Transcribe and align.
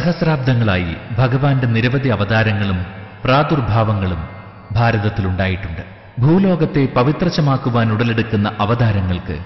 സഹസ്രാബ്ദങ്ങളായി 0.00 0.96
ഭഗവാന്റെ 1.18 1.66
നിരവധി 1.66 2.08
അവതാരങ്ങളും 2.08 2.86
പ്രാദുർഭാവങ്ങളും 3.24 4.20
ഭാരതത്തിലുണ്ടായിട്ടുണ്ട്. 4.72 5.82
ഭൂലോകത്തെ 6.18 6.88
പവിത്രശമാക്കുവാൻ 6.96 7.92
ഉടലെടുക്കുന്ന 7.92 8.52
അവതാരങ്ങൾക്ക് 8.60 9.36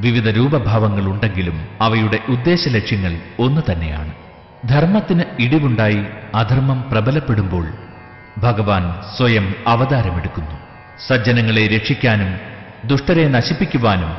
വിവിധ 0.00 0.28
രൂപഭാവങ്ങൾ 0.28 1.04
ഉണ്ടെങ്കിലും 1.04 1.68
അവയുടെ 1.80 2.18
ഉദ്ദേശ 2.28 2.68
ലക്ഷ്യങ്ങൾ 2.68 3.12
ഒന്നു 3.38 3.60
തന്നെയാണ്. 3.72 4.12
ധർമ്മത്തിന് 4.68 5.22
ഇടിവുണ്ടായി 5.40 6.00
അധർമ്മം 6.34 6.84
പ്രബലപ്പെടുമ്പോൾ 6.92 7.66
ഭഗവാൻ 8.38 8.94
സ്വയം 9.16 9.54
അവതാരമെടുക്കുന്നു. 9.66 10.56
സജ്ജനങ്ങളെ 11.08 11.66
രക്ഷിക്കാനും 11.66 12.32
ദുഷ്ടരെ 12.84 13.28
നശിപ്പിക്കുവാനും 13.28 14.12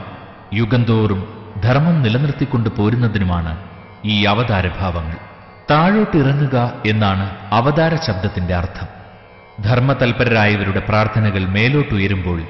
യുഗന്തോറും 0.54 1.22
ധർമ്മം 1.64 2.02
നിലനിർത്തിക്കൊണ്ടു 2.02 2.70
പോരുന്നതിനുമാണ് 2.78 3.58
ഈ 4.06 4.26
അവതാരഭാവങ്ങൾ. 4.26 5.31
താഴോട്ടിറങ്ങുക 5.72 6.74
എന്നാണ് 6.86 7.36
അവതാര 7.52 7.96
ശബ്ദത്തിന്റെ 7.96 8.56
അർത്ഥം. 8.56 8.88
ധർമ്മതൽപരരായവരുടെ 9.64 10.80
പ്രാർത്ഥനകൾ 10.80 11.46
മേലോട്ടുയരുമ്പോൾ 11.46 12.44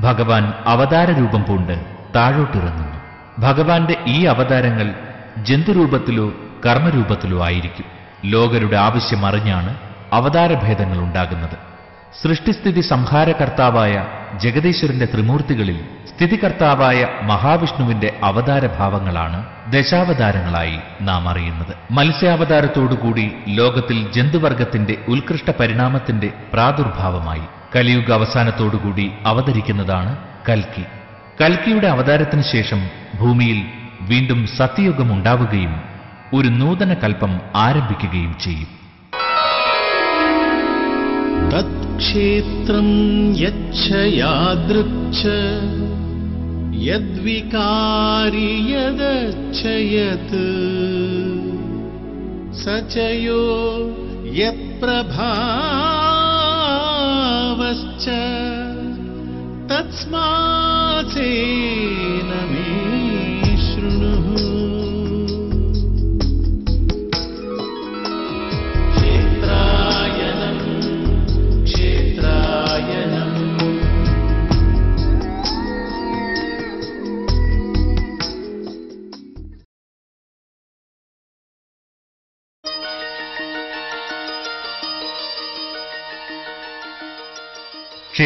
ഭഗവാൻ 0.00 0.52
അവതാര 0.66 1.10
രൂപം 1.10 1.44
പൂണ്ട് 1.44 1.84
താഴോട്ടിറങ്ങുന്നു. 2.16 3.00
ഭഗവാന്റെ 3.38 3.96
ഈ 4.06 4.24
അവതാരങ്ങൾ 4.24 4.94
ജന്തുരൂപത്തിലോ 5.38 6.32
കർമ്മരൂപത്തിലോ 6.66 7.44
ആയിരിക്കും. 7.44 7.84
ലോകരുടെ 8.24 8.76
ആവശ്യം 8.76 9.26
അറിഞ്ഞാണ് 9.26 9.78
അവതാരഭേദങ്ങൾ 10.12 10.98
ഉണ്ടാകുന്നത്. 10.98 11.69
സൃഷ്ടിസ്ഥിതി 12.12 12.80
സംഹാരകർത്താവായ 12.80 14.06
ജഗദീശ്വരന്റെ 14.38 15.04
ത്രിമൂർത്തികളിൽ 15.04 15.78
സ്ഥിതികർത്താവായ 16.08 17.06
മഹാവിഷ്ണുവിന്റെ 17.22 18.20
അവതാരഭാവങ്ങളാണ് 18.24 19.46
ദശാവതാരങ്ങളായി 19.72 20.78
നാം 21.00 21.28
അറിയുന്നത്. 21.28 21.76
മത്സ്യാവതാരത്തോടുകൂടി 21.90 23.32
ലോകത്തിൽ 23.48 24.12
ജന്തുവർഗത്തിന്റെ 24.12 25.04
ഉത്കൃഷ്ട 25.08 25.50
പരിണാമത്തിന്റെ 25.50 26.32
പ്രാദുർഭാവമായി 26.52 27.42
കലിയുഗ 27.76 28.12
അവസാനത്തോടുകൂടി 28.12 29.12
അവതരിക്കുന്നതാണ് 29.26 30.16
കൽക്കി. 30.48 30.84
കൽക്കിയുടെ 31.42 31.86
അവതാരത്തിന് 31.86 32.42
ശേഷം 32.42 32.80
ഭൂമിയിൽ 33.18 33.58
വീണ്ടും 34.00 34.46
സത്യയുഗം 34.46 35.12
ഉണ്ടാവുകയും 35.12 35.74
ഒരു 36.34 36.48
നൂതന 36.48 36.94
കൽപ്പം 36.94 37.40
ആരംഭിക്കുകയും 37.56 38.38
ചെയ്യും. 38.38 38.79
क्षेत्रम् 42.00 42.94
यच्छयादृक्ष 43.40 45.22
यद्विकारि 46.86 48.52
यदच्छयत् 48.72 50.36
स 52.60 52.64
च 52.92 53.04
यो 53.24 53.42
यत्प्रभावश्च 54.40 55.00
तस्मासे 59.70 61.30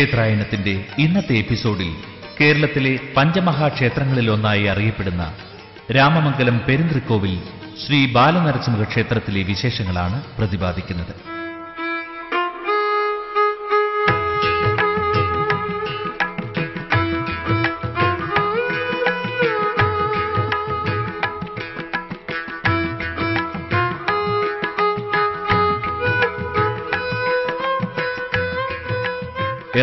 ക്ഷേത്രായനത്തിന്റെ 0.05 0.73
ഇന്നത്തെ 0.99 1.35
എപ്പിസോഡിൽ 1.35 1.91
കേരളത്തിലെ 2.41 2.99
പഞ്ചമഹാക്ഷേത്രങ്ങളിലൊന്നായി 3.17 4.65
അറിയപ്പെടുന്ന 4.65 5.25
രാമമംഗലം 5.97 6.57
പെരുന്തൃക്കോവിൽ 6.69 7.35
ശ്രീ 7.83 8.01
ബാലനരസിംഹ 8.17 8.85
ക്ഷേത്രത്തിലെ 8.91 9.43
വിശേഷങ്ങളാണ് 9.43 10.19
പ്രതിപാദിക്കുന്നത്. 10.39 11.34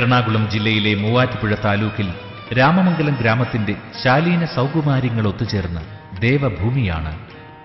എറണാകുളം 0.02 0.44
ജില്ലയിലെ 0.54 0.92
മൂവാറ്റുപുഴ 0.96 1.54
താലൂക്കിൽ 1.64 2.08
രാമമംഗലം 2.52 3.16
ഗ്രാമത്തിന്റെ 3.16 3.74
ശാലീന 4.02 4.44
സൗകുമാര്യങ്ങൾ 4.56 5.26
ഒത്തുചേർന്ന 5.28 5.80
ദേവഭൂമിയാണ് 6.20 7.12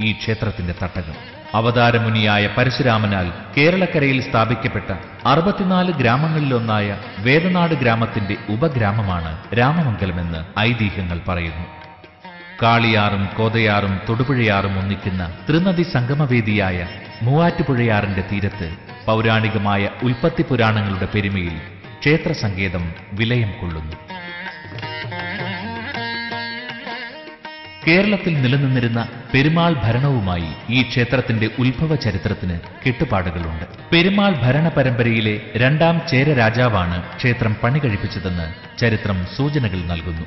ഈ 0.00 0.12
ക്ഷേത്രത്തിന്റെ 0.12 0.75
തട്ടകം. 0.82 1.16
അവതാരമുനിയായ 1.54 2.44
പരശുരാമനാൽ 2.56 3.26
കേരളക്കരയിൽ 3.56 4.19
സ്ഥാപിക്കപ്പെട്ട 4.26 4.88
അറുപത്തിനാല് 5.26 5.92
ഗ്രാമങ്ങളിലൊന്നായ 5.92 6.88
വേദനാട് 7.19 7.75
ഗ്രാമത്തിന്റെ 7.75 8.36
ഉപഗ്രാമമാണ് 8.48 9.30
രാമമംഗലമെന്ന് 9.58 10.41
ഐതിഹ്യങ്ങൾ 10.60 11.20
പറയുന്നു. 11.28 11.66
കാളിയാറും 12.62 13.25
കോതയാറും 13.38 13.94
തൊടുപുഴയാറും 14.08 14.75
ഒന്നിക്കുന്ന 14.78 15.22
ത്രിനദി 15.48 15.84
സംഗമവേദിയായ 15.94 16.78
മൂവാറ്റുപുഴയാറിന്റെ 17.22 18.25
തീരത്ത് 18.30 18.69
പൗരാണികമായ 19.06 19.82
ഉൽപ്പത്തി 20.02 20.42
പുരാണങ്ങളുടെ 20.42 21.08
പെരുമയിൽ 21.14 21.56
ക്ഷേത്ര 22.00 22.32
സങ്കേതം 22.32 22.94
വിലയം 23.12 23.52
കൊള്ളുന്നു. 23.60 23.96
കേരളത്തിൽ 27.88 28.34
നിലനിന്നിരുന്ന 28.42 29.08
പെരുമാൾ 29.34 29.72
ഭരണവുമായി 29.74 30.48
ഈ 30.70 30.82
ക്ഷേത്രത്തിന്റെ 30.82 31.46
ഉത്ഭവ 31.58 31.94
ചരിത്രത്തിന് 31.94 32.56
കെട്ടുപാടുകളുണ്ട്. 32.86 33.64
പെരുമാൾ 33.92 34.32
ഭരണ 34.42 34.68
പരമ്പരയിലെ 34.68 35.34
രണ്ടാം 35.56 36.02
ചേര 36.10 36.32
രാജാവാണ് 36.32 37.02
ക്ഷേത്രം 37.16 37.56
പണികഴിപ്പിച്ചതെന്ന് 37.62 38.78
ചരിത്രം 38.78 39.26
സൂചനകൾ 39.36 39.78
നൽകുന്നു. 39.78 40.26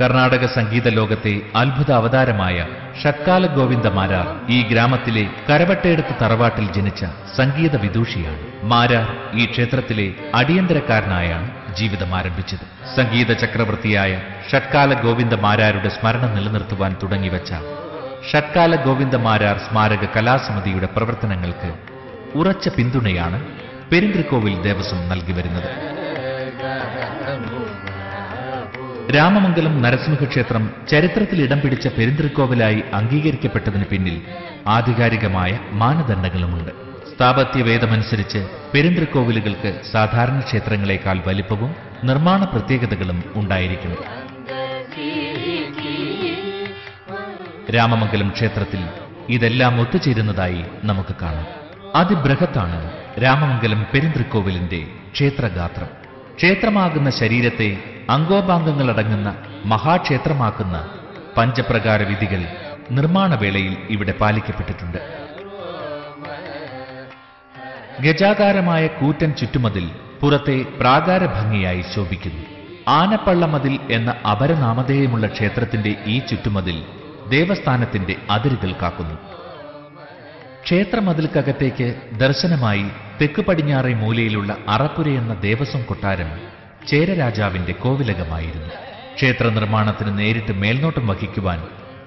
കർണാടക 0.00 0.44
സംഗീത 0.46 0.88
ലോകത്തെ 0.88 1.40
അത്ഭുത 1.56 1.92
അവതാരമായ 1.92 2.66
ഷക്കാല 3.02 3.46
ഗോവിന്ദ 3.46 3.86
മാരാർ 3.86 4.50
ഈ 4.50 4.62
ഗ്രാമത്തിലെ 4.62 5.28
കരവട്ടയെടുത്ത് 5.50 6.14
തറവാട്ടിൽ 6.22 6.72
ജനിച്ച 6.72 7.04
സംഗീത 7.36 7.76
വിദൂഷിയാണ്. 7.76 8.38
മാരാർ 8.62 9.06
ഈ 9.34 9.46
ക്ഷേത്രത്തിലെ 9.46 10.14
അടിയന്തരക്കാരനായാണ് 10.34 11.48
ജീവിതം 11.74 12.14
ആരംഭിച്ചത്. 12.14 12.64
സംഗീത 12.96 13.32
ചക്രവർത്തിയായ 13.32 14.20
ഷട്കാല 14.50 14.92
ഗോവിന്ദ 14.94 15.34
മാരാരുടെ 15.34 15.88
സ്മരണ 15.88 16.34
നിലനിർത്തുവാൻ 16.34 16.96
തുടങ്ങിവച്ച 17.02 17.52
ഷട്കാല 18.32 18.74
ഗോവിന്ദ 18.74 19.16
മാരാർ 19.16 19.58
സ്മാരക 19.58 20.04
കലാസമിതിയുടെ 20.16 20.86
പ്രവർത്തനങ്ങൾക്ക് 20.86 21.72
ഉറച്ച 22.38 22.68
പിന്തുണയാണ് 22.68 23.40
പെരിന്തൃക്കോവിൽ 23.92 24.62
ദേവസ്വം 24.62 25.08
നൽകി 25.08 25.32
വരുന്നത്. 25.32 25.93
രാമമംഗലം 29.14 29.82
നരസിംഹക്ഷേത്രം 29.82 30.70
ചരിത്രത്തിൽ 30.90 31.42
ഇടം 31.42 31.60
പിടിച്ച 31.60 31.88
പെരിന്തൃക്കോവിലായി 31.88 32.82
അംഗീകരിക്കപ്പെട്ടതിന് 32.94 33.84
പിന്നിൽ 33.84 34.16
ആധികാരികമായ 34.66 35.58
മാനദണ്ഡങ്ങളുമുണ്ട്. 35.72 36.70
സ്ഥാപത്യവേദമനുസരിച്ച് 37.12 38.40
പെരിന്തൃക്കോവിലുകൾക്ക് 38.74 39.80
സാധാരണ 39.92 40.38
ക്ഷേത്രങ്ങളെക്കാൾ 40.40 41.22
വലിപ്പവും 41.26 41.72
നിർമ്മാണ 42.04 42.44
പ്രത്യേകതകളും 42.44 43.24
ഉണ്ടായിരിക്കണം 43.36 44.00
രാമമംഗലം 47.74 48.28
ക്ഷേത്രത്തിൽ 48.28 48.82
ഇതെല്ലാം 49.28 49.80
ഒത്തുചേരുന്നതായി 49.80 50.62
നമുക്ക് 50.84 51.14
കാണാം. 51.22 51.46
അതിബൃഹത്താണ് 51.94 52.78
രാമമംഗലം 53.24 53.86
പെരിന്തൃക്കോവിലിന്റെ 53.94 54.80
ക്ഷേത്രഗാത്രം. 55.12 56.03
ക്ഷേത്രമാകുന്ന 56.36 57.10
ശരീരത്തെ 57.10 57.68
അംഗോപാംഗങ്ങളടങ്ങുന്ന 58.10 59.28
മഹാക്ഷേത്രമാക്കുന്ന 59.64 60.76
പഞ്ചപ്രകാര 61.36 62.02
വിധികൾ 62.02 62.40
നിർമ്മാണവേളയിൽ 62.90 63.76
ഇവിടെ 63.90 64.12
പാലിക്കപ്പെട്ടിട്ടുണ്ട്. 64.12 64.98
ഗജാകാരമായ 68.00 68.86
കൂറ്റൻ 68.86 69.34
ചുറ്റുമതിൽ 69.34 69.90
പുറത്തെ 70.20 70.64
പ്രാകാര 70.80 71.26
ഭംഗിയായി 71.26 71.84
ശോഭിക്കുന്നു. 71.94 72.42
ആനപ്പള്ളമതിൽ 72.88 73.78
എന്ന 73.90 74.10
അപരനാമധേയമുള്ള 74.30 75.26
ക്ഷേത്രത്തിന്റെ 75.26 75.94
ഈ 76.06 76.18
ചുറ്റുമതിൽ 76.18 76.84
ദേവസ്ഥാനത്തിന്റെ 77.28 78.16
അതിരുകൾ 78.30 78.72
കാക്കുന്നു. 78.82 79.16
ക്ഷേത്രമതിൽക്കകത്തേക്ക് 80.64 81.88
ദർശനമായി 82.12 82.86
തെക്ക് 83.20 83.42
പടിഞ്ഞാറെ 83.42 83.94
മൂലയിലുള്ള 83.94 84.56
അറപ്പുര 84.68 85.08
എന്ന 85.08 85.34
ദേവസ്വം 85.34 85.82
കൊട്ടാരം 85.82 86.30
ചേരരാജാവിന്റെ 86.86 87.72
കോവിലകമായിരുന്നു. 87.72 88.70
ക്ഷേത്ര 89.16 89.48
നിർമ്മാണത്തിന് 89.48 90.18
നേരിട്ട് 90.18 90.52
മേൽനോട്ടം 90.52 91.06
വഹിക്കുവാൻ 91.06 91.60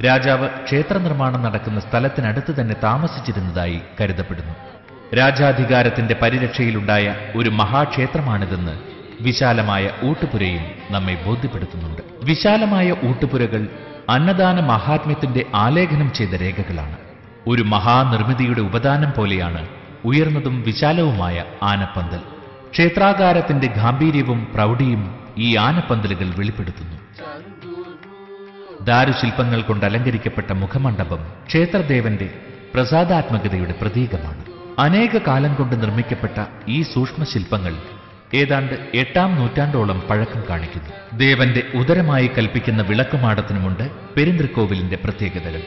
രാജാവ് 0.05 0.47
ക്ഷേത്ര 0.65 0.97
നിർമ്മാണം 0.97 1.41
നടക്കുന്ന 1.41 1.79
സ്ഥലത്തിനടുത്ത് 1.79 2.61
തന്നെ 2.61 2.75
താമസിച്ചിരുന്നതായി 2.83 3.81
കരുതപ്പെടുന്നു. 4.01 4.55
രാജാധികാരത്തിന്റെ 5.15 6.15
പരിരക്ഷയിലുണ്ടായ 6.21 7.05
ഒരു 7.35 7.49
മഹാക്ഷേത്രമാണിതെന്ന് 7.49 8.75
വിശാലമായ 9.21 9.91
ഊട്ടുപുരയും 10.03 10.63
നമ്മെ 10.91 11.15
ബോധ്യപ്പെടുത്തുന്നുണ്ട്. 11.25 12.01
വിശാലമായ 12.23 12.95
ഊട്ടുപുരകൾ 13.09 13.61
അന്നദാന 14.09 14.59
മഹാത്മ്യത്തിന്റെ 14.73 15.45
ആലേഖനം 15.55 16.11
ചെയ്ത 16.13 16.33
രേഖകളാണ്. 16.35 16.97
ഒരു 17.47 17.61
മഹാനിർമ്മിതിയുടെ 17.61 18.61
ഉപദാനം 18.61 19.11
പോലെയാണ് 19.17 19.61
ഉയർന്നതും 20.07 20.61
വിശാലവുമായ 20.61 21.43
ആനപ്പന്തൽ. 21.63 22.19
ക്ഷേത്രാകാരത്തിന്റെ 22.71 23.67
ഗാംഭീര്യവും 23.67 24.47
പ്രൗഢിയും 24.55 25.19
ഈ 25.37 25.55
ആനപ്പന്തലുകൾ 25.55 26.27
വെളിപ്പെടുത്തുന്നു. 26.37 26.97
ദാരുശില്പങ്ങൾ 28.81 29.61
കൊണ്ട് 29.61 29.85
അലങ്കരിക്കപ്പെട്ട 29.85 30.51
മുഖമണ്ഡപം 30.51 31.21
ക്ഷേത്രദേവന്റെ 31.47 32.27
പ്രസാദാത്മകതയുടെ 32.73 33.75
പ്രതീകമാണ്. 33.81 34.43
അനേക 34.79 35.17
കാലം 35.17 35.55
കൊണ്ട് 35.55 35.75
നിർമ്മിക്കപ്പെട്ട 35.81 36.45
ഈ 36.67 36.81
സൂക്ഷ്മശില്പങ്ങൾ 36.81 37.75
ഏതാണ്ട് 38.33 38.75
എട്ടാം 38.95 39.35
നൂറ്റാണ്ടോളം 39.35 39.99
പഴക്കം 40.09 40.43
കാണിക്കുന്നു. 40.49 41.17
ദേവന്റെ 41.17 41.63
ഉദരമായി 41.75 42.27
കൽപ്പിക്കുന്ന 42.27 42.81
വിളക്കുമാടത്തിനുമുണ്ട് 42.83 43.91
പെരിന്തൃക്കോവിലിന്റെ 44.17 44.97
പ്രത്യേകതകൾ. 45.03 45.61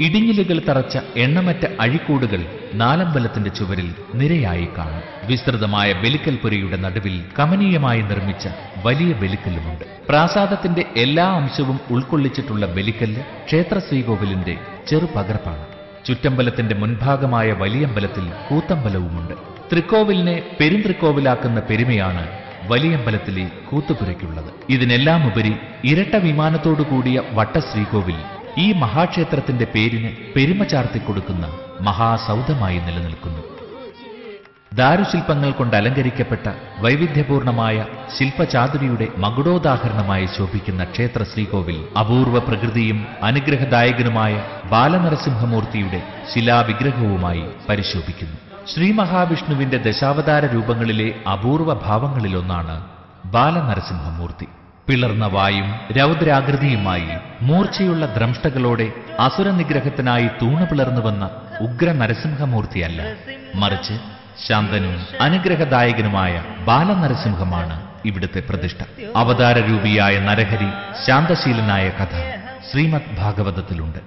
ഇടിഞ്ഞിലുകൾ 0.00 0.58
തറച്ച 0.68 0.98
എണ്ണമറ്റ 1.16 1.66
അഴിക്കൂടുകൾ 1.80 2.40
നാലമ്പലത്തിന്റെ 2.74 3.50
ചുവരിൽ 3.50 3.94
നിരയായി 4.14 4.68
കാണും. 4.78 5.02
വിസ്തൃതമായ 5.24 5.92
ബലിക്കൽപുരയുടെ 5.92 6.76
നടുവിൽ 6.76 7.24
കമനീയമായി 7.38 8.00
നിർമ്മിച്ച 8.00 8.48
വലിയ 8.84 9.12
ബലിക്കല്ലുമുണ്ട്. 9.12 9.84
പ്രാസാദത്തിന്റെ 10.08 10.84
എല്ലാ 10.96 11.26
അംശവും 11.32 11.80
ഉൾക്കൊള്ളിച്ചിട്ടുള്ള 11.90 12.66
ബലിക്കല്ല് 12.66 13.22
ക്ഷേത്ര 13.46 13.78
ശ്രീകോവിലിന്റെ 13.78 14.54
ചെറുപകർപ്പാണ്. 14.86 15.66
ചുറ്റമ്പലത്തിന്റെ 16.06 16.74
മുൻഭാഗമായ 16.74 17.52
വലിയമ്പലത്തിൽ 17.52 18.32
കൂത്തമ്പലവുമുണ്ട്. 18.50 19.34
തൃക്കോവിലിനെ 19.72 20.42
പെരുന്തൃക്കോവിലാക്കുന്ന 20.60 21.60
പെരുമയാണ് 21.60 22.24
വലിയമ്പലത്തിലെ 22.70 23.50
കൂത്തുപുരയ്ക്കുള്ളത്. 23.70 24.50
ഇതിനെല്ലാം 24.70 25.26
ഉപരി 25.26 25.52
ഇരട്ട 25.84 26.16
വിമാനത്തോടു 26.16 26.82
കൂടിയ 26.82 27.22
വട്ട 27.32 27.58
ശ്രീകോവിൽ 27.58 28.18
ഈ 28.56 28.72
മഹാക്ഷേത്രത്തിന്റെ 28.72 29.64
പേരിന് 29.64 30.34
പെരുമ 30.36 30.64
ചാർത്തിക്കൊടുക്കുന്ന 30.64 31.46
മഹാസൗധമായി 31.80 32.78
നിലനിൽക്കുന്നു. 32.78 33.42
ദാരുശില്പങ്ങൾ 34.72 35.52
കൊണ്ട് 35.52 35.76
അലങ്കരിക്കപ്പെട്ട 35.76 36.46
വൈവിധ്യപൂർണമായ 36.78 37.86
ശില്പചാതുരിയുടെ 38.16 39.08
മകുടോദാഹരണമായി 39.18 40.26
ശോഭിക്കുന്ന 40.26 40.84
ക്ഷേത്ര 40.84 41.22
ശ്രീകോവിൽ 41.22 41.98
അപൂർവ 41.98 42.38
പ്രകൃതിയും 42.38 43.06
അനുഗ്രഹദായകനുമായ 43.22 44.34
ബാലനരസിംഹമൂർത്തിയുടെ 44.64 46.00
ശിലാവിഗ്രഹവുമായി 46.32 47.44
പരിശോഭിക്കുന്നു. 47.68 48.36
ശ്രീ 48.66 48.92
മഹാവിഷ്ണുവിന്റെ 48.92 49.78
ദശാവതാര 49.78 50.46
രൂപങ്ങളിലെ 50.54 51.22
അപൂർവ 51.32 51.74
ഭാവങ്ങളിലൊന്നാണ് 51.86 52.76
ബാലനരസിംഹമൂർത്തി. 53.26 54.48
പിളർന്ന 54.88 55.26
വായും 55.26 55.68
രൗദ്രാകൃതിയുമായി 55.92 57.08
മൂർച്ചയുള്ള 57.42 58.06
ദ്രംഷ്ടകളോടെ 58.06 58.86
അസുരനിഗ്രഹത്തിനായി 59.18 60.28
തൂണു 60.42 60.64
പിളർന്നു 60.64 61.00
വന്ന 61.00 61.24
ഉഗ്ര 61.60 61.92
നരസിംഹമൂർത്തിയല്ല 61.92 63.00
മറിച്ച് 63.54 63.94
ശാന്തനും 64.46 64.94
അനുഗ്രഹദായകനുമായ 65.20 66.32
ബാലനരസിംഹമാണ് 66.58 67.76
ഇവിടുത്തെ 68.04 68.40
പ്രതിഷ്ഠ. 68.40 68.80
അവതാരരൂപിയായ 69.16 70.18
നരഹരി 70.18 70.68
ശാന്തശീലനായ 71.06 71.88
കഥ 71.88 72.14
ശ്രീമദ് 72.70 73.16
ഭാഗവതത്തിലുണ്ട്. 73.18 74.00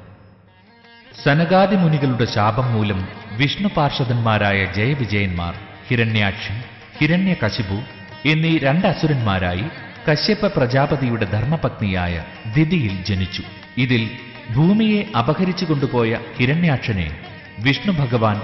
സനകാദി 1.23 1.75
മുനികളുടെ 1.75 2.25
ശാപം 2.25 2.73
മൂലം 2.73 2.99
വിഷ്ണു 3.31 3.69
പാർഷദന്മാരായ 3.77 4.65
ജയവിജയന്മാർ 4.77 5.53
ഹിരണ്യാക്ഷൻ 5.87 6.57
ഹിരണ്യകശിപു 6.97 7.77
എന്നീ 8.25 8.57
രണ്ട് 8.57 8.87
അസുരന്മാരായി 8.87 9.65
കശ്യപ 10.07 10.47
പ്രജാപതിയുടെ 10.47 11.25
ധർമ്മപത്നിയായ 11.25 12.23
ദിതിയിൽ 12.55 13.03
ജനിച്ചു. 13.03 13.43
ഇതിൽ 13.77 14.09
ഭൂമിയെ 14.53 15.17
അപഹരിച്ചു 15.17 15.65
കൊണ്ടുപോയ 15.65 16.17
ഹിരണ്യാക്ഷനെ 16.37 17.19
വിഷ്ണു 17.59 17.93
ഭഗവാൻ 17.93 18.41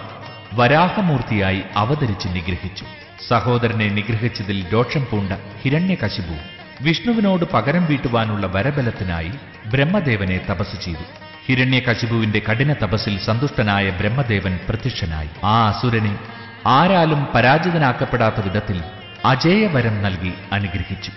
വരാഹമൂർത്തിയായി 0.54 1.62
അവതരിച്ച് 1.76 2.28
നിഗ്രഹിച്ചു. 2.28 2.86
സഹോദരനെ 3.28 3.90
നിഗ്രഹിച്ചതിൽ 3.90 4.66
രോക്ഷം 4.74 5.08
പൂണ്ട 5.12 5.34
ഹിരണ്യകശിപു 5.62 6.38
വിഷ്ണുവിനോട് 6.82 7.46
പകരം 7.46 7.86
വീട്ടുവാനുള്ള 7.86 8.48
വരബലത്തിനായി 8.48 9.32
ബ്രഹ്മദേവനെ 9.66 10.38
തപസ് 10.50 10.86
ചെയ്തു. 10.86 11.06
ഹിരണ്യകശിപുവിന്റെ 11.48 12.42
കഠിന 12.52 12.74
തപസ്സിൽ 12.74 13.20
സന്തുഷ്ടനായ 13.20 13.90
ബ്രഹ്മദേവൻ 13.90 14.60
പ്രത്യക്ഷനായി. 14.70 15.30
ആ 15.44 15.70
അസുരനെ 15.70 16.20
ആരാലും 16.68 17.28
പരാജിതനാക്കപ്പെടാത്ത 17.36 18.40
വിധത്തിൽ 18.44 18.84
അജേയവരം 19.26 20.02
നൽകി 20.02 20.34
അനുഗ്രഹിച്ചു. 20.52 21.12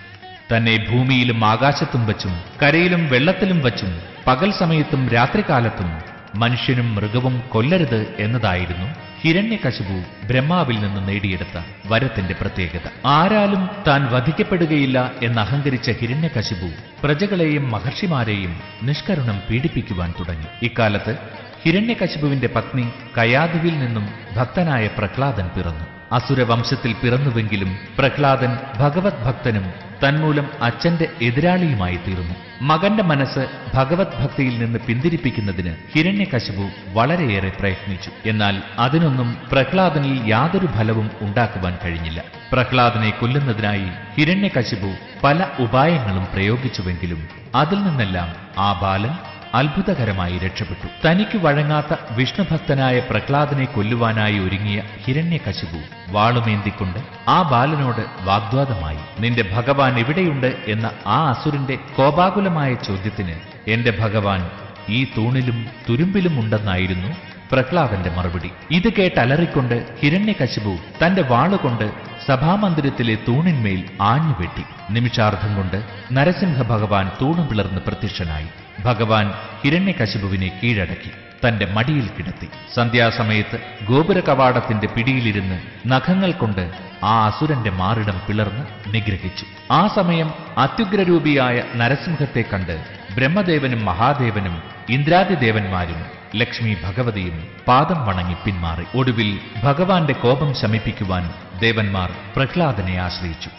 തന്നെ 0.57 0.87
ഭൂമിയിലും 0.91 1.45
ആകാശത്തും 1.45 2.07
വച്ചും 2.07 2.41
കരയിലും 2.63 3.09
വെള്ളത്തിലും 3.09 3.61
വച്ചും 3.61 4.01
പകൽ 4.27 4.53
സമയത്തും 4.53 5.09
രാത്രികാലത്തും 5.09 6.11
മനുഷ്യനും 6.35 6.95
മൃഗവും 6.95 7.43
കൊല്ലരുത് 7.49 8.15
എന്നതായിരുന്നു 8.19 8.87
ഹിരണ്യകശുപു 9.21 10.27
ബ്രഹ്മാവിൽ 10.27 10.81
നിന്ന് 10.81 11.09
നേടിയെടുത്ത 11.09 11.63
വരത്തിന്റെ 11.87 12.35
പ്രത്യേകത. 12.41 12.87
ആരാലും 13.07 13.71
താൻ 13.89 14.07
വധിക്കപ്പെടുകയില്ല 14.13 15.13
എന്ന് 15.23 15.41
അഹങ്കരിച്ച 15.41 15.91
ഹിരണ്യകശിപു 15.91 16.71
പ്രജകളെയും 17.03 17.71
മഹർഷിമാരെയും 17.71 18.61
നിഷ്കരുണം 18.83 19.43
പീഡിപ്പിക്കുവാൻ 19.51 20.15
തുടങ്ങി. 20.21 20.47
ഇക്കാലത്ത് 20.63 21.17
ഹിരണ്യകശുപുവിന്റെ 21.65 22.49
പത്നി 22.57 22.89
കയാദുവിൽ 23.19 23.79
നിന്നും 23.79 24.09
ഭക്തനായ 24.37 24.87
പ്രഹ്ലാദൻ 24.99 25.49
പിറന്നു. 25.57 25.87
അസുരവംശത്തിൽ 26.13 26.93
പിറന്നുവെങ്കിലും 26.93 27.79
പ്രഹ്ലാദൻ 27.99 28.59
ഭഗവത് 28.79 29.23
ഭക്തനും 29.25 29.91
തന്മൂലം 30.05 30.47
അച്ഛന്റെ 30.63 31.09
എതിരാളിയുമായി 31.23 31.97
തീർന്നു 31.97 32.35
മകന്റെ 32.63 33.03
മനസ്സ് 33.03 33.47
ഭഗവത് 33.75 34.23
ഭക്തിയിൽ 34.23 34.59
നിന്ന് 34.59 34.79
പിന്തിരിപ്പിക്കുന്നതിന് 34.79 35.75
ഹിരണ്യകശിപു 35.95 36.69
വളരെയേറെ 36.93 37.53
പ്രയത്നിച്ചു. 37.61 38.11
എന്നാൽ 38.27 38.63
അതിനൊന്നും 38.79 39.37
പ്രഹ്ലാദനിൽ 39.53 40.31
യാതൊരു 40.31 40.67
ഫലവും 40.67 41.11
ഉണ്ടാക്കുവാൻ 41.21 41.79
കഴിഞ്ഞില്ല. 41.85 42.25
പ്രഹ്ലാദനെ 42.53 43.11
കൊല്ലുന്നതിനായി 43.11 43.89
ഹിരണ്യകശിപു 44.17 44.91
പല 45.25 45.47
ഉപായങ്ങളും 45.59 46.27
പ്രയോഗിച്ചുവെങ്കിലും 46.35 47.29
അതിൽ 47.55 47.83
നിന്നെല്ലാം 47.83 48.29
ആ 48.59 48.73
ബാലൻ 48.83 49.15
അത്ഭുതകരമായി 49.55 50.39
രക്ഷപ്പെട്ടു. 50.39 51.09
തനിക്ക് 51.09 51.39
വഴങ്ങാത്ത 51.39 51.97
വിഷ്ണുഭക്തനായ 52.11 52.99
പ്രഹ്ലാദനെ 52.99 53.65
കൊല്ലുവാനായി 53.65 54.39
ഒരുങ്ങിയ 54.39 54.83
ഹിരണ്യകശിപു 55.05 55.81
വാളുമേന്തിക്കൊണ്ട് 56.13 56.99
ആ 57.29 57.43
ബാലനോട് 57.43 58.25
വാഗ്വാദമായി 58.25 59.21
നിന്റെ 59.21 59.45
ഭഗവാൻ 59.53 59.99
എവിടെയുണ്ട്? 59.99 60.57
എന്ന 60.69 60.91
ആ 61.07 61.31
അസുരന്റെ 61.31 61.79
കോപാകുലമായ 61.97 62.75
ചോദ്യത്തിന് 62.75 63.35
എന്റെ 63.71 63.97
ഭഗവാൻ 64.01 64.51
ഈ 64.89 65.07
തൂണിലും 65.17 65.67
തുരുമ്പിലും 65.89 66.41
ഉണ്ടെന്നായിരുന്നു 66.41 67.09
പ്രഹ്ലാദന്റെ 67.53 68.11
മറുപടി. 68.11 68.51
ഇത് 68.71 68.93
കേട്ടലറിക്കൊണ്ട് 68.93 69.97
ഹിരണ്യകശിപു 70.01 70.79
തന്റെ 71.05 71.23
വാളുകൊണ്ട് 71.23 71.93
സഭാമന്ദിരത്തിലെ 72.27 73.15
തൂണിന്മേൽ 73.29 73.81
ആഞ്ഞുവെട്ടി 74.03 74.65
നിമിഷാർദ്ധം 74.91 75.57
കൊണ്ട് 75.57 75.79
നരസിംഹ 76.13 76.63
ഭഗവാൻ 76.63 77.11
തൂണു 77.21 77.43
പിളർന്ന് 77.51 77.81
പ്രത്യക്ഷനായി. 77.81 78.49
ഭഗവാൻ 78.85 79.33
ഹിരണ്യകശിപുവിനെ 79.63 80.61
കീഴടക്കി 80.63 81.11
തന്റെ 81.43 81.67
മടിയിൽ 81.67 82.07
കിടത്തി. 82.07 82.49
സന്ധ്യാസമയത്ത് 82.75 83.59
ഗോപുര 83.89 84.21
കവാടത്തിന്റെ 84.21 84.87
പിടിയിലിരുന്ന് 84.87 85.59
നഖങ്ങൾ 85.87 86.33
കൊണ്ട് 86.33 86.65
ആ 87.05 87.27
അസുരന്റെ 87.27 87.71
മാറിടം 87.71 88.19
പിളർന്ന് 88.29 88.95
നിഗ്രഹിച്ചു. 88.95 89.45
ആ 89.73 89.87
സമയം 89.87 90.31
അത്യുഗ്രരൂപിയായ 90.59 91.63
നരസിംഹത്തെ 91.75 92.45
കണ്ട് 92.53 92.77
ബ്രഹ്മദേവനും 93.15 93.85
മഹാദേവനും 93.85 94.63
ഇന്ദ്രാദിദേവന്മാരും 94.89 96.20
ലക്ഷ്മി 96.35 96.77
ഭഗവതിയും 96.83 97.45
പാദം 97.69 98.07
വണങ്ങി 98.07 98.35
പിന്മാറി. 98.45 98.85
ഒടുവിൽ 98.99 99.41
ഭഗവാന്റെ 99.63 100.13
കോപം 100.13 100.55
ശമിപ്പിക്കുവാൻ 100.55 101.35
ദേവന്മാർ 101.59 102.13
പ്രഹ്ലാദനെ 102.37 102.99
ആശ്രയിച്ചു. 102.99 103.51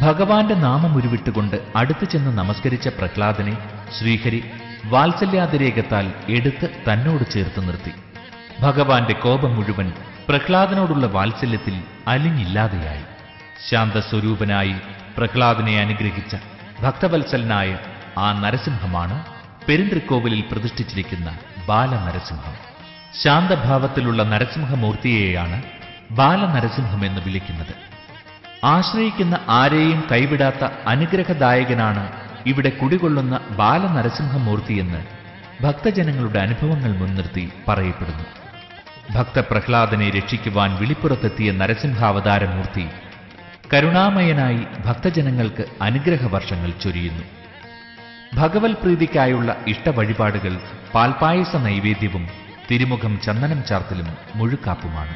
ഭഗവാന്റെ 0.00 0.54
നാമം 0.54 0.96
ഉരുവിട്ടുകൊണ്ട് 0.96 1.56
അടുത്തു 1.76 2.04
ചെന്ന് 2.04 2.38
നമസ്കരിച്ച 2.38 2.88
പ്രഹ്ലാദനെ 2.88 3.56
ശ്രീഹരി 3.98 4.44
വാത്സല്യാതിരേകത്താൽ 4.84 6.12
എടുത്ത് 6.28 6.70
തന്നോട് 6.88 7.30
ചേർത്ത് 7.30 7.66
നിർത്തി. 7.68 7.92
ഭഗവാന്റെ 8.60 9.12
കോപം 9.12 9.56
മുഴുവൻ 9.56 9.92
പ്രഹ്ലാദനോടുള്ള 10.28 11.06
വാത്സല്യത്തിൽ 11.06 11.80
അലിഞ്ഞില്ലാതെയായി. 12.08 13.04
ശാന്തസ്വരൂപനായി 13.70 14.74
പ്രഹ്ലാദനെ 15.18 15.80
അനുഗ്രഹിച്ച 15.80 16.36
ഭക്തവത്സലനായ 16.82 17.78
ആ 18.18 18.32
നരസിംഹമാണ് 18.32 19.24
പെരുന്തൃക്കോവിലിൽ 19.68 20.40
പ്രതിഷ്ഠിച്ചിരിക്കുന്ന 20.52 21.28
ബാലനരസിംഹം. 21.68 22.54
ശാന്തഭാവത്തിലുള്ള 23.22 24.22
നരസിംഹമൂർത്തിയെയാണ് 24.22 25.62
ബാലനരസിംഹം 26.10 27.06
എന്ന് 27.06 27.20
വിളിക്കുന്നത്. 27.20 27.74
ആശ്രയിക്കുന്ന 28.64 29.38
ആരെയും 29.48 30.04
കൈവിടാത്ത 30.12 30.68
അനുഗ്രഹദായകനാണ് 30.86 32.12
ഇവിടെ 32.46 32.68
കുടികൊള്ളുന്ന 32.68 33.40
ബാലനരസിംഹമൂർത്തിയെന്ന് 33.50 35.04
ഭക്തജനങ്ങളുടെ 35.62 36.38
അനുഭവങ്ങൾ 36.38 36.96
മുൻനിർത്തി 36.96 37.52
പറയപ്പെടുന്നു. 37.68 38.24
ഭക്തപ്രഹ്ലാദനെ 39.14 40.10
രക്ഷിക്കുവാൻ 40.10 40.76
വിളിപ്പുറത്തെത്തിയ 40.76 41.52
നരസിംഹാവതാരമൂർത്തി 41.52 42.88
കരുണാമയനായി 43.74 44.66
ഭക്തജനങ്ങൾക്ക് 44.86 45.64
അനുഗ്രഹവർഷങ്ങൾ 45.82 46.72
ചൊരിയുന്നു. 46.82 47.22
ഭഗവത് 48.34 48.76
പ്രീതിക്കായുള്ള 48.76 49.56
ഇഷ്ടവഴിപാടുകൾ 49.66 50.56
പാൽപായസ 50.94 51.56
നൈവേദ്യവും 51.56 52.26
തിരുമുഖം 52.70 53.20
ചന്ദനം 53.24 53.62
ചാർത്തലും 53.68 54.06
മുഴുക്കാപ്പുമാണ്. 54.34 55.14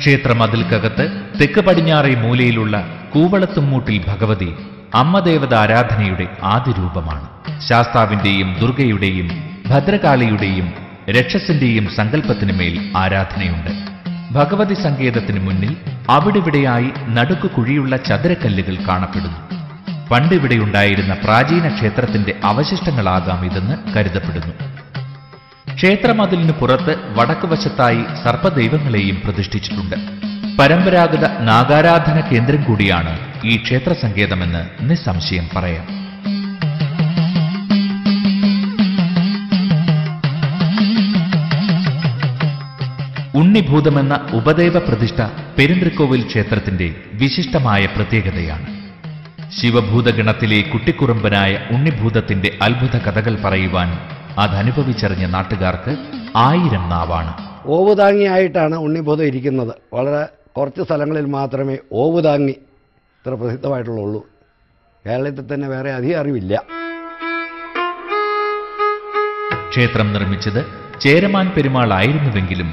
ക്ഷേത്രമതിൽക്കകത്ത് 0.00 1.04
തെക്ക് 1.40 1.60
പടിഞ്ഞാറേ 1.60 2.14
മൂലയിലുള്ള 2.14 2.76
കൂവളത്തുമ്മൂട്ടിൽ 3.12 4.04
ഭഗവതി 4.06 4.54
അമ്മദേവത 4.94 5.54
ആരാധനയുടെ 5.54 6.28
ആദ്യ 6.42 6.72
രൂപമാണ് 6.72 7.26
ശാസ്താവിന്റെയും 7.68 8.54
ദുർഗയുടെയും 8.60 9.28
ഭദ്രകാളിയുടെയും 9.66 10.87
രക്ഷസിന്റെയും 11.10 11.94
സങ്കല്പത്തിനുമേൽ 11.96 12.92
ആരാധനയുണ്ട്. 12.96 13.70
ഭഗവതി 14.32 14.74
സങ്കേതത്തിന് 14.74 15.46
മുന്നിൽ 15.46 15.76
അവിടിവിടെയായി 16.10 16.90
നടുക്കു 17.08 17.46
കുഴിയുള്ള 17.46 17.96
ചതുരക്കല്ലുകൾ 17.96 18.76
കാണപ്പെടുന്നു. 18.88 19.38
പണ്ടിവിടെയുണ്ടായിരുന്ന 20.08 21.14
പ്രാചീന 21.14 21.68
ക്ഷേത്രത്തിന്റെ 21.68 22.34
അവശിഷ്ടങ്ങളാകാം 22.44 23.44
ഇതെന്ന് 23.44 23.92
കരുതപ്പെടുന്നു. 23.94 24.54
ക്ഷേത്രമതിലിന് 25.74 26.52
പുറത്ത് 26.52 26.96
വടക്കുവശത്തായി 27.18 28.02
സർപ്പദൈവങ്ങളെയും 28.24 29.22
പ്രതിഷ്ഠിച്ചിട്ടുണ്ട്. 29.24 29.96
പരമ്പരാഗത 30.58 31.28
നാഗാരാധന 31.40 32.20
കേന്ദ്രം 32.20 32.62
കൂടിയാണ് 32.62 33.18
ഈ 33.44 33.56
ക്ഷേത്ര 33.56 33.92
സങ്കേതമെന്ന് 33.92 34.90
നിസ്സംശയം 34.90 35.48
പറയാം. 35.56 35.97
ഉണ്ണിഭൂതമെന്ന 43.38 44.14
ഉപദേവ 44.34 44.78
പ്രതിഷ്ഠ 44.78 45.22
പെരുന്തൃക്കോവിൽ 45.58 46.26
ക്ഷേത്രത്തിന്റെ 46.26 46.94
വിശിഷ്ടമായ 47.12 47.86
പ്രത്യേകതയാണ്. 47.86 48.66
ശിവഭൂതഗണത്തിലെ 49.58 50.60
കുട്ടിക്കുറുമ്പനായ 50.60 51.52
ഉണ്ണിഭൂതത്തിന്റെ 51.70 52.58
അത്ഭുത 52.62 52.96
കഥകൾ 52.96 53.34
പറയുവാൻ 53.44 53.90
അതനുഭവിച്ചറിഞ്ഞ 54.38 55.26
നാട്ടുകാർക്ക് 55.26 55.92
ആയിരം 56.36 56.84
നാവാണ്. 56.88 57.32
ഓവുതാങ്ങിയായിട്ടാണ് 57.66 58.76
ഉണ്ണിഭൂതം 58.76 59.24
ഇരിക്കുന്നത്. 59.24 59.72
വളരെ 59.94 60.22
കുറച്ച് 60.56 60.82
സ്ഥലങ്ങളിൽ 60.82 61.26
മാത്രമേ 61.36 61.76
ഓവുതാങ്ങി 61.92 62.56
ഇത്ര 63.18 63.34
പ്രസിദ്ധമായിട്ടുള്ളൂ 63.34 64.20
കേരളത്തിൽ 65.06 65.54
തന്നെ 65.54 65.68
വേറെ 65.68 65.90
അധികം 65.92 66.20
അറിവില്ല. 66.20 66.54
ക്ഷേത്രം 69.70 70.12
നിർമ്മിച്ചത് 70.12 70.60
ചേരമാൻ 71.00 71.46
പെരുമാൾ 71.56 71.92
ആയിരുന്നുവെങ്കിലും 71.92 72.70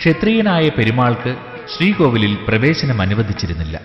ക്ഷത്രിയനായ 0.00 0.68
പെരുമാൾക്ക് 0.68 1.32
ശ്രീകോവിലിൽ 1.72 2.34
പ്രവേശനം 2.48 3.00
അനുവദിച്ചിരുന്നില്ല. 3.02 3.76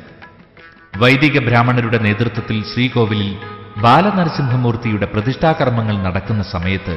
വൈദിക 0.97 1.39
ബ്രാഹ്മണരുടെ 1.39 1.97
നേതൃത്വത്തിൽ 1.97 2.63
ശ്രീകോവിലിൽ 2.73 3.29
ബാലനരസിംഹമൂർത്തിയുടെ 3.77 5.05
പ്രതിഷ്ഠാകർമ്മങ്ങൾ 5.05 5.95
നടക്കുന്ന 6.05 6.43
സമയത്ത് 6.43 6.95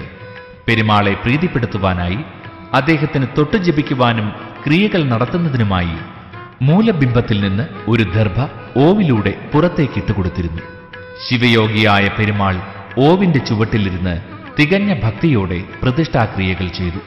പെരുമാളെ 0.66 1.14
പ്രീതിപ്പെടുത്തുവാനായി 1.22 2.18
അദ്ദേഹത്തിന് 2.74 3.26
തൊട്ടു 3.38 3.56
ജപിക്കുവാനും 3.56 4.28
ക്രിയകൾ 4.64 5.02
നടത്തുന്നതിനുമായി 5.04 5.96
മൂലബിംബത്തിൽ 6.62 7.40
നിന്ന് 7.40 7.64
ഒരു 7.88 8.02
ദർഭ 8.02 8.38
ഓവിലൂടെ 8.86 9.32
പുറത്തേക്ക് 9.52 9.98
ഇട്ടുകൊടുത്തിരുന്നു. 9.98 10.62
ശിവയോഗിയായ 11.26 12.08
പെരുമാൾ 12.18 12.54
ഓവിന്റെ 13.08 13.38
ചുവട്ടിലിരുന്ന് 13.38 14.16
തികഞ്ഞ 14.58 14.92
ഭക്തിയോടെ 15.04 15.64
പ്രതിഷ്ഠാക്രിയകൾ 15.82 16.66
ചെയ്തു. 16.68 17.00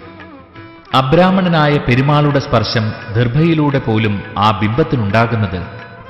അബ്രാഹ്മണനായ 0.93 1.77
പെരുമാളുടെ 1.77 2.39
സ്പർശം 2.39 2.93
ദർഭയിലൂടെ 3.15 3.79
പോലും 3.79 4.23
ആ 4.37 4.59
ബിംബത്തിനുണ്ടാകുന്നത് 4.59 5.63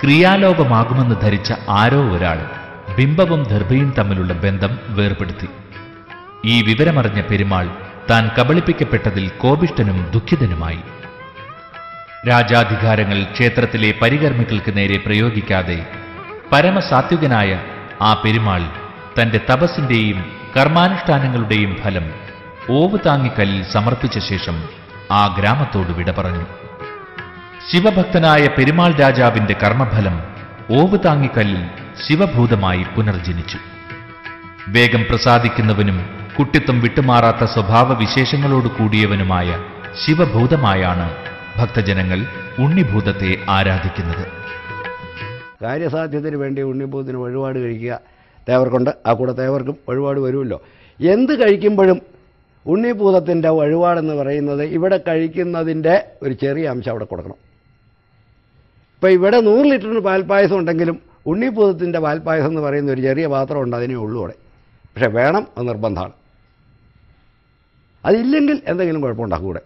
ക്രിയാലോപമാകുമെന്ന് 0.03 1.15
ധരിച്ച 1.21 1.53
ആരോ 1.69 2.01
ഒരാൾ 2.09 2.45
ബിംബവും 2.97 3.43
ദർഭയും 3.43 3.93
തമ്മിലുള്ള 3.97 4.33
ബന്ധം 4.33 4.79
വേർപെടുത്തി. 4.87 5.47
ഈ 6.45 6.61
വിവരമറിഞ്ഞ 6.61 7.21
പെരുമാൾ 7.21 7.69
താൻ 8.09 8.31
കബളിപ്പിക്കപ്പെട്ടതിൽ 8.39 9.27
കോപിഷ്ടനും 9.27 10.11
ദുഃഖിതനുമായി. 10.13 10.79
രാജാധികാരങ്ങൾ 12.29 13.23
ക്ഷേത്രത്തിലെ 13.23 13.93
പരികർമ്മികൾക്ക് 14.01 14.77
നേരെ 14.77 14.97
പ്രയോഗിക്കാതെ 14.97 15.85
പരമസാത്വികനായ 16.51 17.59
ആ 18.01 18.13
പെരുമാൾ 18.13 18.61
തന്റെ 19.21 19.39
തപസ്സിന്റെയും 19.49 20.25
കർമാനുഷ്ഠാനങ്ങളുടെയും 20.57 21.75
ഫലം 21.83 22.28
ഓവുതാങ്ങിക്കല്ലിൽ 22.69 23.63
സമർപ്പിച്ച 23.63 24.19
ശേഷം 24.19 24.63
ആ 25.11 25.35
ഗ്രാമത്തോട് 25.39 25.91
വിട 25.91 26.11
പറഞ്ഞു. 26.11 26.45
ശിവഭക്തനായ 27.71 28.47
പെരുമാൾ 28.47 28.91
രാജാവിന്റെ 28.91 29.55
കർമ്മഫലം 29.63 30.19
ഓവുതാങ്ങിക്കല്ലിൽ 30.71 31.63
ശിവഭൂതമായി 32.07 32.85
പുനർജനിച്ചു. 32.97 33.57
വേഗം 34.67 35.05
പ്രസാദിക്കുന്നവനും 35.09 36.09
കുട്ടിത്തം 36.39 36.81
വിട്ടുമാറാത്ത 36.81 37.45
സ്വഭാവ 37.45 37.93
വിശേഷങ്ങളോട് 37.93 38.67
കൂടിയവനുമായ 38.67 39.63
ശിവഭൂതമായാണ് 40.05 41.15
ഭക്തജനങ്ങൾ 41.57 42.25
ഉണ്ണിഭൂതത്തെ 42.59 43.37
ആരാധിക്കുന്നത്. 43.49 44.27
കാര്യസാധ്യത്തിന് 45.63 46.35
വേണ്ടി 46.35 46.61
ഉണ്ണിഭൂതത്തിന് 46.61 47.17
വഴിപാട് 47.17 47.59
കഴിക്കുക. 47.59 47.99
തേവർക്കുണ്ട്. 48.49 48.89
ആ 49.05 49.13
കൂടെ 49.13 49.31
തേവർക്കും 49.31 49.77
വഴിപാട് 49.89 50.19
വരുമല്ലോ. 50.19 50.61
എന്ത് 50.99 51.47
കഴിക്കുമ്പോഴും 51.47 52.18
ഉണ്ണിഭൂതത്തിന്റെ 52.65 53.49
വഴിപാടെന്ന് 53.49 54.13
പറയുന്നത് 54.13 54.63
ഇവിടെ 54.63 54.99
കഴിക്കുന്നതിന്റെ 55.07 56.11
ഒരു 56.21 56.33
ചെറിയ 56.33 56.69
അംശം 56.69 56.91
അവിടെ 56.91 57.05
കൊടുക്കണം. 57.05 57.35
ഇപ്പോൾ 58.95 59.07
ഇവിടെ 59.07 59.41
നൂറ് 59.41 59.65
ലിറ്ററിന് 59.65 59.99
പാൽപ്പായസം 59.99 60.57
ഉണ്ടെങ്കിലും 60.57 61.01
ഉണ്ണിപൂതത്തിന്റെ 61.25 61.99
പാൽപ്പായസം 61.99 62.47
എന്ന് 62.47 62.61
പറയുന്ന 62.61 62.91
ഒരു 62.91 63.01
ചെറിയ 63.01 63.27
പാത്രം 63.27 63.61
ഉണ്ട് 63.61 63.75
അതിനേ 63.75 63.95
ഉള്ളൂ 63.95 64.19
അവിടെ. 64.19 64.33
പക്ഷേ 64.95 65.07
വേണം 65.07 65.47
അത് 65.57 65.67
നിർബന്ധമാണ്. 65.67 66.11
അതില്ലെങ്കിൽ 68.05 68.61
എന്തെങ്കിലും 68.67 69.01
കുഴപ്പമുണ്ടാകും 69.01 69.45
കൂടെ 69.45 69.61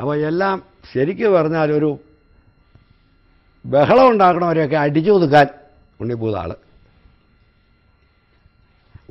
അപ്പോൾ 0.00 0.26
എല്ലാം 0.26 0.62
ശരിക്കും 0.92 1.32
പറഞ്ഞാൽ 1.32 1.72
ഒരു 1.72 1.98
ബഹളം 3.66 4.10
ഉണ്ടാക്കണവരെയൊക്കെ 4.10 4.76
അടിച്ചു 4.76 5.10
ഒതുക്കാൻ 5.10 5.46
ഉണ്ണിപ്പൂത 6.00 6.36
ആൾ. 6.36 6.54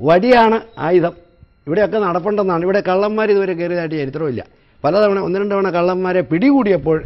വടിയാണ് 0.00 0.60
ആയുധം. 0.78 1.27
ഇവിടെയൊക്കെ 1.68 1.98
നടപ്പുണ്ടെന്നാണ്. 2.06 2.62
ഇവിടെ 2.66 2.80
കള്ളന്മാർ 2.90 3.28
ഇതുവരെ 3.34 3.54
കയറിയതായിട്ട് 3.60 3.96
ചരിത്രമില്ല 4.02 4.42
പലതവണ 4.84 5.18
ഒന്ന് 5.28 5.38
രണ്ട് 5.42 5.52
തവണ 5.54 5.68
കള്ളന്മാരെ 5.76 6.20
പിടികൂടിയപ്പോൾ 6.32 6.98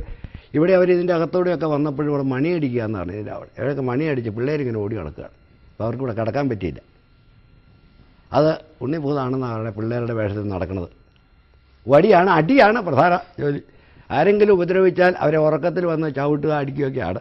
ഇവിടെ 0.57 0.73
അവർ 0.78 0.88
ഇതിന്റെ 0.95 1.12
അകത്തൂടെയൊക്കെ 1.16 1.69
വന്നപ്പോഴും 1.75 2.09
ഇവിടെ 2.12 2.25
മണിയടിക്കുക 2.33 2.83
എന്നാണ് 2.88 3.11
ഇതിന്റെ 3.16 3.33
അവിടെ 3.37 3.50
ഇവിടെയൊക്കെ 3.59 3.85
മണിയടിച്ച് 3.90 4.31
പിള്ളേരിങ്ങനെ 4.37 4.78
ഓടി 4.85 4.95
കിടക്കുകയാണ് 4.99 5.35
അപ്പോൾ 5.71 5.85
അവർക്കിവിടെ 5.85 6.14
കിടക്കാൻ 6.19 6.45
പറ്റിയില്ല. 6.50 6.81
അത് 8.38 8.50
ഉണ്ണിഭൂതാണെന്നാണ് 8.85 9.54
അവരുടെ 9.54 9.73
പിള്ളേരുടെ 9.78 10.14
വേഷത്തിൽ 10.19 10.47
നടക്കുന്നത്. 10.54 10.88
വടിയാണ് 11.87 12.31
അടിയാണ് 12.38 12.78
പ്രധാന 12.88 13.14
ജോലി. 13.40 13.61
ആരെങ്കിലും 14.16 14.54
ഉപദ്രവിച്ചാൽ 14.57 15.12
അവരെ 15.25 15.38
ഉറക്കത്തിൽ 15.47 15.85
വന്ന് 15.92 16.09
ചവിട്ടുക 16.19 16.52
അടിക്കുകയൊക്കെയാണ്. 16.61 17.21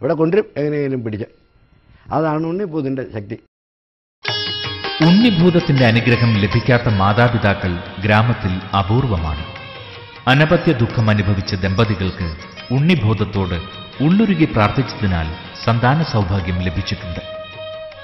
ഇവിടെ 0.00 0.14
കൊണ്ടുവരും 0.20 0.46
എങ്ങനെയെങ്കിലും 0.60 1.00
പിടിച്ച്. 1.04 1.28
അതാണ് 2.16 2.44
ഉണ്ണിപ്പൂതിന്റെ 2.52 3.04
ശക്തി. 3.16 3.36
ഉണ്ണിഭൂതത്തിന്റെ 5.02 5.86
അനുഗ്രഹം 5.86 6.34
ലഭിക്കാത്ത 6.34 6.88
മാതാപിതാക്കൾ 6.88 7.78
ഗ്രാമത്തിൽ 8.00 8.76
അപൂർവമാണ്. 8.76 9.44
അനപത്യ 10.26 10.72
ദുഃഖം 10.72 11.10
അനുഭവിച്ച 11.10 11.54
ദമ്പതികൾക്ക് 11.54 12.36
ഉണ്ണിഭൂതത്തോട് 12.70 13.54
ഉള്ളുരുകി 14.00 14.44
പ്രാർത്ഥിച്ചതിനാൽ 14.44 15.26
സന്താന 15.64 16.02
സൗഭാഗ്യം 16.02 16.60
ലഭിച്ചിട്ടുണ്ട്. 16.60 17.20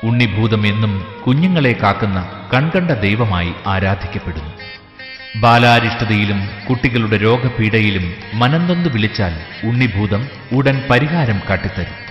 ഉണ്ണിഭൂതം 0.06 0.66
എന്നും 0.66 1.06
കുഞ്ഞുങ്ങളെ 1.26 1.72
കാക്കുന്ന 1.72 2.28
കൺകണ്ട 2.54 2.90
ദൈവമായി 2.90 3.52
ആരാധിക്കപ്പെടുന്നു. 3.66 4.52
ബാലാരിഷ്ടതയിലും 5.36 6.48
കുട്ടികളുടെ 6.70 7.16
രോഗപീഡയിലും 7.16 8.14
മനംതൊന്ന് 8.34 8.88
വിളിച്ചാൽ 8.88 9.66
ഉണ്ണിഭൂതം 9.66 10.28
ഉടൻ 10.52 10.82
പരിഹാരം 10.90 11.40
കാട്ടിത്തരും. 11.50 12.09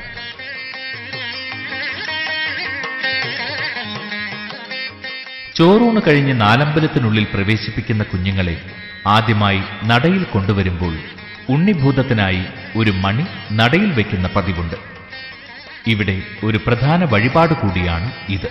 ചോറൂണ് 5.60 6.01
കഴിഞ്ഞ് 6.08 6.42
നാലമ്പലത്തിനുള്ളിൽ 6.42 7.24
പ്രവേശിപ്പിക്കുന്ന 7.34 8.04
കുഞ്ഞുങ്ങളെ 8.04 8.62
ആദ്യമായി 9.08 9.62
നടയിൽ 9.84 10.24
കൊണ്ടുവരുമ്പോൾ 10.24 10.94
ഉണ്ണിഭൂതത്തിനായി 11.50 12.44
ഒരു 12.75 12.92
മണി 12.92 13.25
നടയിൽ 13.51 13.92
വയ്ക്കുന്ന 13.94 14.28
പതിവുണ്ട്. 14.36 14.75
ഇവിടെ 15.88 16.22
ഒരു 16.44 16.60
പ്രധാന 16.68 17.04
വഴിപാട് 17.04 17.54
കൂടിയാണ് 17.54 18.12
ഇത്. 18.30 18.50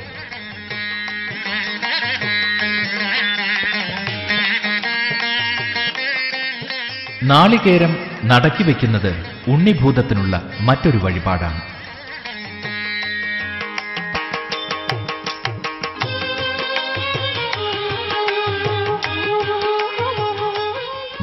നാളികേരം 7.23 7.97
നടക്കി 8.25 8.63
വയ്ക്കുന്നത് 8.63 9.13
ഉണ്ണിഭൂതത്തിനുള്ള 9.49 10.43
മറ്റൊരു 10.61 10.99
വഴിപാടാണ്. 10.99 11.78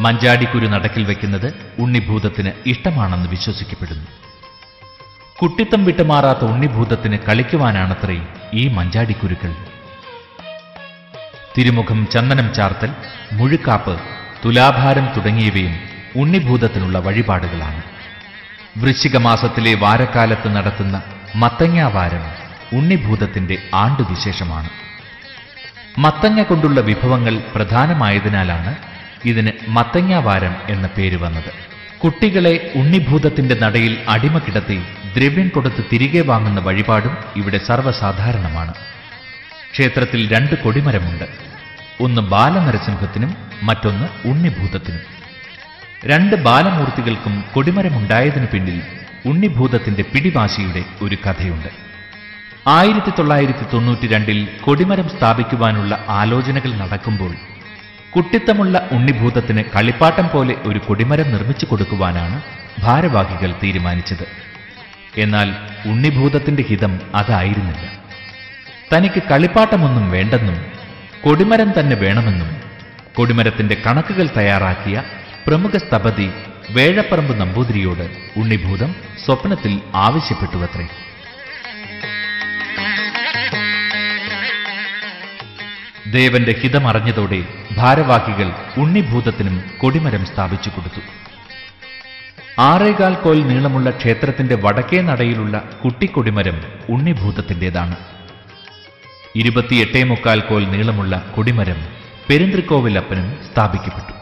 മഞ്ചാടിക്കുരു 0.06 0.68
നടക്കിൽ 0.68 1.04
വയ്ക്കുന്നത് 1.04 1.54
ഉണ്ണിഭൂതത്തിന് 1.80 2.52
ഇഷ്ടമാണെന്ന് 2.66 3.30
വിശ്വസിക്കപ്പെടുന്നു. 3.30 4.08
കുട്ടിത്തം 5.42 5.86
വിട്ടുമാറാത്ത 5.86 6.44
ഉണ്ണിഭൂതത്തിന് 6.46 7.18
കളിക്കുവാനാണത്രേ 7.28 8.18
ഈ 8.54 8.68
മഞ്ചാടിക്കുരുക്കൾ. 8.68 9.54
തിരുമുഖം 11.58 12.08
ചന്ദനം 12.14 12.54
ചാർത്തൽ 12.54 12.90
മുഴുക്കാപ്പ് 13.34 14.00
തുലാഭാരം 14.46 15.06
തുടങ്ങിയവയും 15.18 15.76
ഉണ്ണിഭൂതത്തിനുള്ള 16.16 17.00
വഴിപാടുകളാണ്. 17.00 17.84
വൃശ്ചിക 18.78 19.18
മാസത്തിലെ 19.18 19.74
വാരക്കാലത്ത് 19.74 20.56
നടത്തുന്ന 20.56 21.02
മത്തങ്ങാവാരം 21.36 22.24
ഉണ്ണിഭൂതത്തിന്റെ 22.78 23.58
ആണ്ടുവിശേഷമാണ്. 23.74 24.70
മത്തങ്ങ 25.98 26.42
കൊണ്ടുള്ള 26.42 26.82
വിഭവങ്ങൾ 26.82 27.42
പ്രധാനമായതിനാലാണ് 27.56 28.76
ഇതിന് 29.26 29.52
മത്തങ്ങാവാരം 29.68 30.56
എന്ന 30.70 30.90
പേര് 30.98 31.16
വന്നത്. 31.16 31.52
കുട്ടികളെ 32.04 32.72
ഉണ്ണിഭൂതത്തിന്റെ 32.76 33.56
നടയിൽ 33.56 33.98
അടിമ 34.10 34.38
കിടത്തി 34.38 34.84
ദ്രവ്യം 35.18 35.48
കൊടുത്ത് 35.48 35.86
തിരികെ 35.94 36.22
വാങ്ങുന്ന 36.22 36.60
വഴിപാടും 36.62 37.18
ഇവിടെ 37.36 37.58
സർവസാധാരണമാണ്. 37.58 38.74
ക്ഷേത്രത്തിൽ 39.74 40.22
രണ്ട് 40.34 40.56
കൊടിമരമുണ്ട്. 40.56 41.28
ഒന്ന് 42.00 42.22
ബാലനരസിംഹത്തിനും 42.22 43.38
മറ്റൊന്ന് 43.64 44.28
ഉണ്ണിഭൂതത്തിനും. 44.28 45.02
രണ്ട് 46.06 46.36
ബാലമൂർത്തികൾക്കും 46.36 47.44
കൊടിമരമുണ്ടായതിനു 47.54 48.46
പിന്നിൽ 48.54 48.82
ഉണ്ണിഭൂതത്തിന്റെ 49.26 50.04
പിടിവാശിയുടെ 50.04 50.84
ഒരു 51.02 51.16
കഥയുണ്ട്. 51.16 51.70
ആയിരത്തി 52.68 53.14
തൊള്ളായിരത്തി 53.20 53.66
തൊണ്ണൂറ്റി 53.74 54.08
രണ്ടിൽ 54.08 54.48
കൊടിമരം 54.62 55.10
സ്ഥാപിക്കുവാനുള്ള 55.10 56.06
ആലോചനകൾ 56.10 56.74
നടക്കുമ്പോൾ 56.74 57.36
കുട്ടിത്തമുള്ള 58.16 58.90
ഉണ്ണിഭൂതത്തിന് 58.92 59.64
കളിപ്പാട്ടം 59.76 60.30
പോലെ 60.34 60.56
ഒരു 60.66 60.80
കൊടിമരം 60.88 61.32
നിർമ്മിച്ചു 61.32 61.66
കൊടുക്കുവാനാണ് 61.66 62.42
ഭാരവാഹികൾ 62.80 63.52
തീരുമാനിച്ചത്. 63.64 64.26
എന്നാൽ 65.18 65.50
ഉണ്ണിഭൂതത്തിന്റെ 65.86 66.64
ഹിതം 66.64 67.00
അതായിരുന്നില്ല. 67.16 67.86
തനിക്ക് 68.94 69.24
കളിപ്പാട്ടമൊന്നും 69.24 70.12
വേണ്ടെന്നും 70.12 70.58
കൊടിമരം 71.24 71.74
തന്നെ 71.80 71.96
വേണമെന്നും 71.96 72.50
കൊടിമരത്തിന്റെ 73.16 73.76
കണക്കുകൾ 73.86 74.28
തയ്യാറാക്കിയ 74.38 75.04
പ്രമുഖ 75.48 75.78
സ്ഥപതി 75.78 76.30
വേഴപ്പറമ്പ് 76.70 77.40
നമ്പൂതിരിയോട് 77.42 78.06
ഉണ്ണിഭൂതം 78.38 78.96
സ്വപ്നത്തിൽ 79.26 79.82
ആവശ്യപ്പെട്ടുവത്രേ. 79.96 80.88
ദേവന്റെ 86.16 86.54
ഹിതമറിഞ്ഞതോടെ 86.62 87.40
ഭാരവാഹികൾ 87.78 88.50
ഉണ്ണിഭൂതത്തിനും 88.82 89.56
കൊടിമരം 89.82 90.26
സ്ഥാപിച്ചു 90.26 90.70
കൊടുത്തു. 90.70 91.02
ആറേകാൽ 92.60 93.14
കോൽ 93.14 93.40
നീളമുള്ള 93.48 93.90
ക്ഷേത്രത്തിന്റെ 93.90 94.56
വടക്കേ 94.56 95.02
നടയിലുള്ള 95.02 95.56
കുട്ടിക്കൊടിമരം 95.84 96.58
ഉണ്ണിഭൂതത്തിന്റേതാണ്. 96.90 97.96
ഇരുപത്തിയെട്ടേ 99.36 100.04
മുക്കാൽ 100.04 100.40
കോൽ 100.40 100.64
നീളമുള്ള 100.74 101.16
കൊടിമരം 101.36 101.80
പെരുന്തൃക്കോവിലപ്പനും 102.30 103.28
സ്ഥാപിക്കപ്പെട്ടു. 103.48 104.14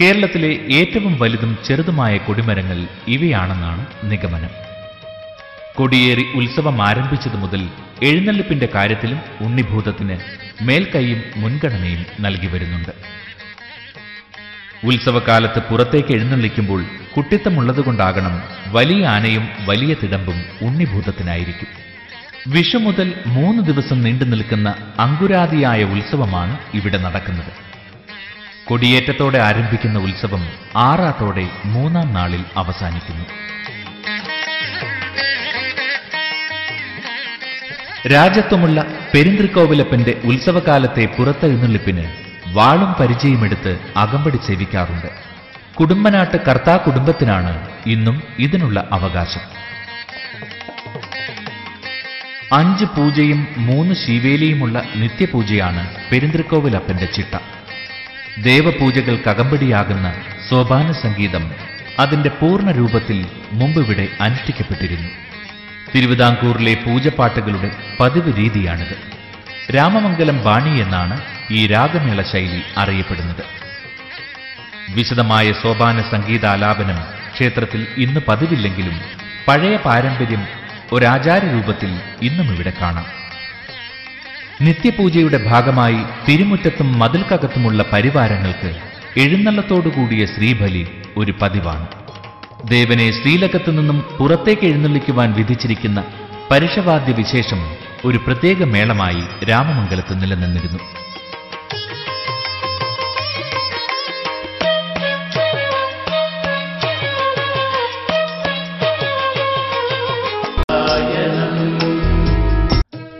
കേരളത്തിലെ 0.00 0.50
ഏറ്റവും 0.78 1.14
വലുതും 1.22 1.58
ചെറുതുമായ 1.66 2.16
കൊടിമരങ്ങൾ 2.16 2.78
ഇവയാണെന്നാണ് 3.14 3.82
നിഗമനം. 4.12 4.52
കൊടിയേറി 5.76 6.24
ഉത്സവം 6.38 6.78
ആരംഭിച്ചതു 6.88 7.36
മുതൽ 7.36 7.62
എഴുന്നള്ളിപ്പിന്റെ 8.08 8.68
കാര്യത്തിലും 8.74 9.20
ഉണ്ണിഭൂതത്തിന് 9.40 10.16
മേൽക്കൈയും 10.64 11.22
മുൻഗണനയും 11.36 12.06
നൽകി 12.20 12.46
വരുന്നുണ്ട്. 12.46 12.92
ഉത്സവകാലത്ത് 14.84 15.62
പുറത്തേക്ക് 15.62 16.12
എഴുന്നള്ളിക്കുമ്പോൾ 16.12 16.84
കുട്ടിത്തമുള്ളതുകൊണ്ടാകണം 17.16 18.42
വലിയ 18.66 19.06
ആനയും 19.06 19.48
വലിയ 19.66 19.94
തിടമ്പും 20.02 20.44
ഉണ്ണിഭൂതത്തിനായിരിക്കും. 20.62 21.68
വിഷു 22.48 22.76
മുതൽ 22.76 23.14
മൂന്ന് 23.26 23.62
ദിവസം 23.62 24.02
നീണ്ടു 24.02 24.24
നിൽക്കുന്ന 24.24 24.74
അങ്കുരാതിയായ 24.98 25.84
ഉത്സവമാണ് 25.84 26.58
ഇവിടെ 26.74 26.98
നടക്കുന്നത്. 26.98 27.52
കൊടിയേറ്റത്തോടെ 28.64 29.38
ആരംഭിക്കുന്ന 29.38 29.98
ഉത്സവം 29.98 30.48
ആറാട്ടോടെ 30.76 31.48
മൂന്നാം 31.64 32.14
നാളിൽ 32.14 32.44
അവസാനിക്കുന്നു. 32.56 33.24
രാജത്വമുള്ള 38.06 38.86
പെരിന്തൃക്കോവിലപ്പന്റെ 39.14 40.20
ഉത്സവകാലത്തെ 40.24 41.04
പുറത്തെഴുന്നള്ളിപ്പിന് 41.18 42.04
വാളും 42.52 42.92
പരിചയമെടുത്ത് 43.00 43.78
അകമ്പടി 43.96 44.38
സേവിക്കാറുണ്ട്. 44.46 45.06
കുടുംബനാട്ട് 45.74 46.36
കർത്താ 46.48 46.76
കുടുംബത്തിനാണ് 46.76 47.68
ഇന്നും 47.86 48.22
ഇതിനുള്ള 48.38 48.88
അവകാശം. 48.92 49.40
അഞ്ച് 52.52 52.84
പൂജയും 52.84 53.46
മൂന്ന് 53.56 53.94
ശിവേലിയുമുള്ള 53.94 54.82
നിത്യപൂജയാണ് 54.96 55.90
പെരിന്തൃക്കോവിലപ്പന്റെ 56.10 57.06
ചിട്ട. 57.06 57.38
ദേവപൂജകൾക്ക് 58.42 59.28
അകമ്പടിയാകുന്ന 59.28 60.14
സോപാന 60.50 60.92
സംഗീതം 60.92 61.52
അതിന്റെ 61.98 62.28
പൂർണ 62.28 62.70
രൂപത്തിൽ 62.70 63.26
മുമ്പിവിടെ 63.52 64.08
അനുഷ്ഠിക്കപ്പെട്ടിരുന്നു. 64.20 65.08
തിരുവിതാംകൂറിലെ 65.94 66.74
പൂജപ്പാട്ടുകളുടെ 66.74 67.70
പതിവ് 68.00 68.36
രീതിയാണിത്. 68.36 68.96
രാമമംഗലം 69.76 70.44
ബാണി 70.44 70.78
എന്നാണ് 70.78 71.20
ഈ 71.50 71.66
രാഗമേള 71.66 72.22
ശൈലി 72.22 72.62
അറിയപ്പെടുന്നത്. 72.76 73.44
വിശദമായ 74.94 75.52
സോപാന 75.52 76.00
സംഗീതാലാപനം 76.00 76.98
ക്ഷേത്രത്തിൽ 77.34 77.86
ഇന്ന് 77.98 78.20
പതിവില്ലെങ്കിലും 78.28 79.00
പഴയ 79.48 79.76
പാരമ്പര്യം 79.76 80.46
ഒരാചാര 80.92 81.44
രൂപത്തിൽ 81.44 82.00
ഇന്നും 82.22 82.54
ഇവിടെ 82.54 82.72
കാണാം. 82.80 83.06
നിത്യപൂജയുടെ 84.62 85.46
ഭാഗമായി 85.46 86.00
തിരുമുറ്റത്തും 86.28 86.98
മതിൽക്കകത്തുമുള്ള 86.98 87.84
പരിവാരങ്ങൾക്ക് 87.92 88.76
എഴുന്നള്ളത്തോടുകൂടിയ 89.20 90.26
ശ്രീബലി 90.26 90.88
ഒരു 91.16 91.34
പതിവാണ്. 91.42 92.01
ദേവനെ 92.64 93.10
ശ്രീലകത്തു 93.10 93.70
നിന്നും 93.70 94.04
പുറത്തേക്ക് 94.18 94.66
എഴുന്നള്ളിക്കുവാൻ 94.66 95.32
വിധിച്ചിരിക്കുന്ന 95.32 96.04
പരുഷവാദ്യ 96.50 97.12
വിശേഷം 97.12 97.60
ഒരു 98.04 98.18
പ്രത്യേക 98.18 98.64
മേളമായി 98.64 99.44
രാമമംഗലത്ത് 99.44 100.22
നിലനിന്നിരുന്നു. 100.22 100.78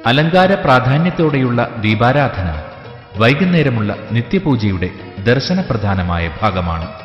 അലങ്കാര 0.07 0.55
പ്രാധാന്യത്തോടെയുള്ള 0.55 1.69
ദീപാരാധന 1.81 2.63
വൈകുന്നേരമുള്ള 3.19 3.97
നിത്യപൂജയുടെ 4.13 4.91
ദർശനപ്രധാനമായ 5.25 6.31
ഭാഗമാണ്. 6.43 7.02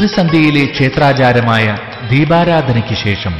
ത്രിസന്ധ്യയിലെ 0.00 0.66
ക്ഷേത്രാചാരമായ 0.66 1.78
ദീപാരാധനയ്ക്ക് 2.10 2.94
ശേഷം 2.94 3.34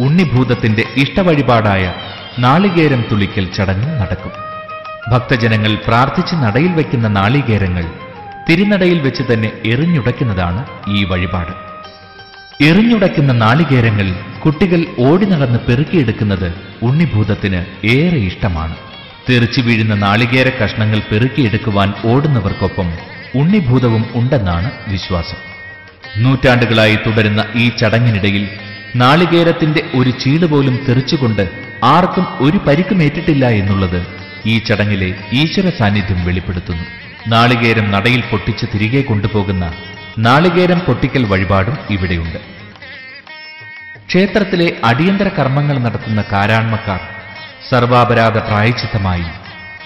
ഉണ്ണിഭൂതത്തിന്റെ 0.00 0.84
ഇഷ്ടവഴിപാടായ 0.96 1.94
നാളികേരം 2.38 3.04
തുളിക്കൽ 3.12 3.52
ചടങ്ങും 3.52 4.00
നടക്കും. 4.00 4.32
ഭക്തജനങ്ങൾ 5.08 5.78
പ്രാർത്ഥിച്ച് 5.86 6.34
നടയിൽ 6.34 6.72
വയ്ക്കുന്ന 6.72 7.08
നാളികേരങ്ങൾ 7.08 7.84
തിരുനടയിൽ 8.48 8.98
വെച്ച് 8.98 9.22
തന്നെ 9.32 9.52
എറിഞ്ഞുടയ്ക്കുന്നതാണ് 9.64 10.66
ഈ 10.88 11.04
വഴിപാട്. 11.04 11.54
എറിഞ്ഞുടയ്ക്കുന്ന 12.64 13.32
നാളികേരങ്ങൾ 13.32 14.14
കുട്ടികൾ 14.44 14.86
ഓടി 14.98 15.24
നടന്ന് 15.24 15.58
പെറുക്കിയെടുക്കുന്നത് 15.58 16.54
ഉണ്ണിഭൂതത്തിന് 16.82 17.86
ഏറെ 17.86 18.16
ഇഷ്ടമാണ്. 18.16 18.76
തെറിച്ചു 19.30 19.60
വീഴുന്ന 19.60 19.94
നാളികേര 19.94 20.48
കഷ്ണങ്ങൾ 20.48 21.02
പെറുക്കിയെടുക്കുവാൻ 21.12 21.94
ഓടുന്നവർക്കൊപ്പം 22.04 22.92
ഉണ്ണിഭൂതവും 23.34 24.06
ഉണ്ടെന്നാണ് 24.14 24.70
വിശ്വാസം. 24.88 25.55
നൂറ്റാണ്ടുകളായി 26.22 26.96
തുടരുന്ന 26.96 27.44
ഈ 27.54 27.68
ചടങ്ങിനിടയിൽ 27.68 28.44
നാളികേരത്തിന്റെ 28.96 29.82
ഒരു 29.94 30.10
ചീട് 30.10 30.46
പോലും 30.46 30.84
തെറിച്ചുകൊണ്ട് 30.88 31.50
ആർക്കും 31.84 32.26
ഒരു 32.40 32.58
പരിക്കുമേറ്റിട്ടില്ല 32.66 33.46
എന്നുള്ളത് 33.48 34.06
ഈ 34.46 34.58
ചടങ്ങിലെ 34.58 35.14
ഈശ്വര 35.32 35.68
സാന്നിധ്യം 35.78 36.24
വെളിപ്പെടുത്തുന്നു. 36.24 36.84
നാളികേരം 37.28 37.90
നടയിൽ 37.90 38.22
പൊട്ടിച്ച് 38.30 38.66
തിരികെ 38.74 39.00
കൊണ്ടുപോകുന്ന 39.00 39.64
നാളികേരം 40.18 40.78
പൊട്ടിക്കൽ 40.78 41.24
വഴിപാടും 41.24 41.76
ഇവിടെയുണ്ട്. 41.90 42.38
ക്ഷേത്രത്തിലെ 44.08 44.76
അടിയന്തര 44.84 45.28
കർമ്മങ്ങൾ 45.28 45.78
നടത്തുന്ന 45.78 46.24
കാരാൺമക്കാർ 46.32 47.00
സർവാപരാധ 47.70 48.38
പ്രായച്ചിത്തമായി 48.38 49.28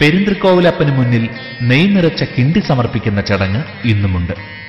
പെരുന്തൃക്കോവിലപ്പന് 0.00 0.92
മുന്നിൽ 0.98 1.28
നെയ് 1.62 1.96
നിറച്ച 1.96 2.22
കിണ്ടി 2.22 2.60
സമർപ്പിക്കുന്ന 2.60 3.20
ചടങ്ങ് 3.20 3.62
ഇന്നുമുണ്ട്. 3.84 4.59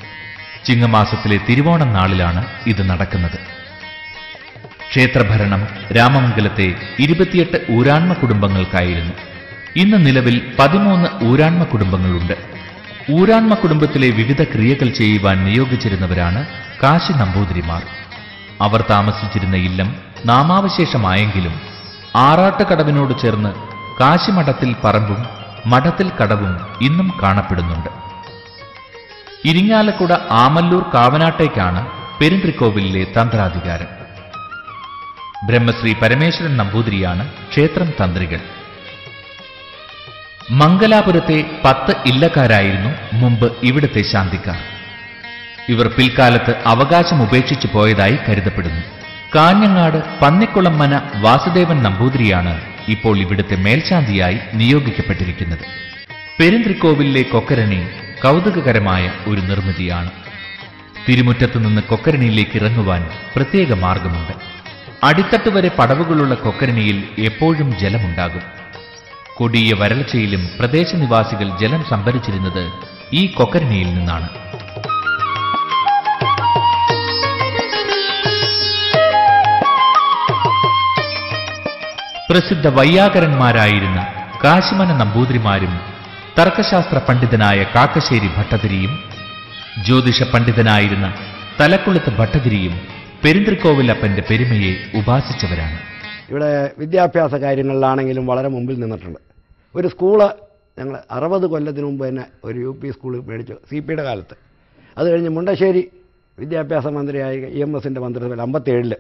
ചിങ്ങമാസത്തിലെ 0.65 1.39
തിരുവോണം 1.49 1.93
നാളിലാണ് 1.93 2.45
ഇത് 2.67 2.89
നടക്കുന്നത്. 2.89 3.51
ക്ഷേത്രഭരണം 4.89 5.67
രാമമംഗലത്തെ 5.97 6.75
ഇരുപത്തിയെട്ട് 6.99 7.71
ഊരാൺമ 7.71 8.13
കുടുംബങ്ങൾക്കായിരുന്നു. 8.13 9.13
ഇന്ന് 9.75 10.05
നിലവിൽ 10.05 10.41
പതിമൂന്ന് 10.59 11.25
ഊരാൺമ 11.25 11.63
കുടുംബങ്ങളുണ്ട്. 11.63 12.33
ഊരാൺമ 13.11 13.53
കുടുംബത്തിലെ 13.53 14.09
വിവിധ 14.09 14.43
ക്രിയകൾ 14.43 14.89
ചെയ്യുവാൻ 14.89 15.45
നിയോഗിച്ചിരുന്നവരാണ് 15.45 16.45
കാശി 16.83 17.13
നമ്പൂതിരിമാർ. 17.13 17.83
അവർ 18.61 18.83
താമസിച്ചിരുന്ന 18.89 19.55
ഇല്ലം 19.55 19.95
നാമാവശേഷമായെങ്കിലും 20.25 21.61
ആറാട്ടുകടവിനോട് 22.15 23.21
ചേർന്ന് 23.21 23.53
കാശിമഠത്തിൽ 23.99 24.75
പറമ്പും 24.83 25.25
മഠത്തിൽ 25.65 26.11
കടവും 26.21 26.59
ഇന്നും 26.81 27.13
കാണപ്പെടുന്നുണ്ട്. 27.23 28.00
ഇരിങ്ങാലക്കുട 29.49 30.13
ആമല്ലൂർ 30.43 30.83
കാവനാട്ടേക്കാണ് 30.93 31.81
പെരുന്ത്രിക്കോവിലിലെ 32.19 33.03
തന്ത്രാധികാരം 33.15 33.89
ബ്രഹ്മശ്രീ 35.47 35.93
പരമേശ്വരൻ 36.01 36.57
നമ്പൂതിരിയാണ് 36.57 37.23
ക്ഷേത്രം 37.51 37.89
തന്ത്രികൾ. 37.99 38.41
മംഗലാപുരത്തെ 40.51 41.37
പത്ത് 41.65 41.93
ഇല്ലക്കാരായിരുന്നു 42.05 42.91
മുമ്പ് 43.13 43.47
ഇവിടുത്തെ 43.63 44.01
ശാന്തിക്കാർ. 44.11 44.59
ഇവർ 45.69 45.87
പിൽക്കാലത്ത് 45.87 46.53
അവകാശം 46.65 47.23
ഉപേക്ഷിച്ചു 47.23 47.67
പോയതായി 47.73 48.17
കരുതപ്പെടുന്നു. 48.27 48.83
കാഞ്ഞങ്ങാട് 49.35 49.99
പന്നിക്കുളം 50.21 50.77
മന 50.77 51.01
വാസുദേവൻ 51.25 51.83
നമ്പൂതിരിയാണ് 51.83 52.53
ഇപ്പോൾ 52.87 53.17
ഇവിടുത്തെ 53.17 53.55
മേൽശാന്തിയായി 53.55 54.39
നിയോഗിക്കപ്പെട്ടിരിക്കുന്നത്. 54.53 55.65
പെരുന്ത്രിക്കോവിലിലെ 56.39 57.23
കൊക്കരണി 57.23 57.81
കൗതുകകരമായ 58.23 59.11
ഒരു 59.27 59.41
നിർമ്മിതിയാണ്. 59.41 60.09
തിരുമുറ്റത്തു 61.09 61.57
നിന്ന് 61.57 61.81
കൊക്കരണിയിലേക്ക് 61.81 62.51
ഇറങ്ങുവാൻ 62.55 63.09
പ്രത്യേക 63.35 63.73
മാർഗമുണ്ട്. 63.73 64.31
അടിത്തട്ട് 65.03 65.49
വരെ 65.49 65.69
പടവുകളുള്ള 65.79 66.35
കൊക്കരണിയിൽ 66.35 67.07
എപ്പോഴും 67.17 67.79
ജലമുണ്ടാകും. 67.79 68.41
കൊടിയ 69.35 69.73
വരൾച്ചയിലും 69.73 70.49
പ്രദേശനിവാസികൾ 70.59 71.57
ജലം 71.57 71.85
സംഭരിച്ചിരുന്നത് 71.89 72.71
ഈ 73.13 73.25
കൊക്കരണിയിൽ 73.27 73.93
നിന്നാണ്. 73.93 74.29
പ്രസിദ്ധ 82.31 82.67
വൈയാകരന്മാരായിരുന്ന 82.67 84.07
കാശിമന 84.43 84.97
നമ്പൂതിരിമാരും 84.97 85.90
തർക്കശാസ്ത്ര 86.41 86.99
പണ്ഡിതനായ 87.07 87.59
കാക്കശ്ശേരി 87.73 88.29
ഭട്ടതിരിയും 88.35 88.93
ജ്യോതിഷ 89.85 90.23
പണ്ഡിതനായിരുന്ന 90.33 91.07
തലക്കുളത്ത് 91.59 92.11
ഭട്ടതിരിയും 92.19 92.73
പെരിന്തൃക്കോവിലപ്പന്റെ 93.23 94.21
പെരുമയെ 94.29 94.71
ഉപാസിച്ചവരാണ്. 94.99 95.77
ഇവിടെ 96.31 96.49
വിദ്യാഭ്യാസ 96.81 97.33
കാര്യങ്ങളിലാണെങ്കിലും 97.43 98.25
വളരെ 98.31 98.49
മുമ്പിൽ 98.55 98.79
നിന്നിട്ടുണ്ട്. 98.83 99.19
ഒരു 99.75 99.87
സ്കൂൾ 99.93 100.19
ഞങ്ങൾ 100.79 100.95
അറുപത് 101.17 101.45
കൊല്ലത്തിന് 101.53 101.85
മുമ്പ് 101.89 102.03
തന്നെ 102.07 102.25
ഒരു 102.47 102.57
യു 102.65 102.73
പി 102.81 102.89
സ്കൂൾ 102.95 103.13
മേടിച്ചു 103.29 103.57
സി 103.69 103.79
പിയുടെ 103.87 104.05
കാലത്ത്. 104.09 104.35
അത് 104.97 105.07
കഴിഞ്ഞ് 105.11 105.33
മുണ്ടശ്ശേരി 105.37 105.83
വിദ്യാഭ്യാസ 106.37 106.87
മന്ത്രിയായി 106.99 107.39
ഇ 107.57 107.61
എം 107.67 107.73
എസിന്റെ 107.79 108.01
മന്ത്രിസഭയിൽ 108.05 108.43
അമ്പത്തേഴിൽ 108.47 108.93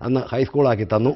അന്ന് 0.00 0.20
ഹൈസ്കൂളാക്കി 0.32 0.88
തന്നു. 0.94 1.14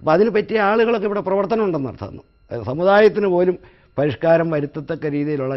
അപ്പോൾ 0.00 0.12
അതിന് 0.16 0.30
പറ്റിയ 0.38 0.60
ആളുകളൊക്കെ 0.70 1.08
ഇവിടെ 1.12 1.24
പ്രവർത്തനം 1.30 1.64
ഉണ്ടെന്ന് 1.68 1.90
അർത്ഥം 1.94 2.22
സമുദായത്തിന് 2.70 3.28
പോലും 3.36 3.56
പരിഷ്കാരം 3.98 4.50
വരുത്തത്തക്ക 4.50 5.06
രീതിയിലുള്ള 5.06 5.56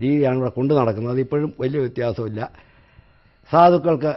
രീതിയാണ് 0.00 0.36
ഇവിടെ 0.36 0.50
കൊണ്ടു 0.50 0.74
നടക്കുന്നത്. 0.74 1.20
ഇപ്പോഴും 1.20 1.54
വലിയ 1.60 1.80
വ്യത്യാസമില്ല. 1.80 2.50
സാധുക്കൾക്ക് 3.52 4.16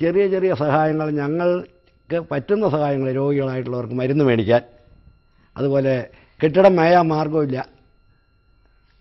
ചെറിയ 0.00 0.28
ചെറിയ 0.28 0.54
സഹായങ്ങൾ 0.54 1.10
ഞങ്ങൾക്ക് 1.10 2.18
പറ്റുന്ന 2.18 2.68
സഹായങ്ങൾ 2.68 3.12
രോഗികളായിട്ടുള്ളവർക്ക് 3.12 3.94
മരുന്ന് 3.94 4.24
മേടിക്കാൻ. 4.24 4.60
അതുപോലെ 5.56 6.08
കെട്ടിടം 6.44 6.76
മേയാൻ 6.76 7.08
മാർഗമില്ല 7.08 7.66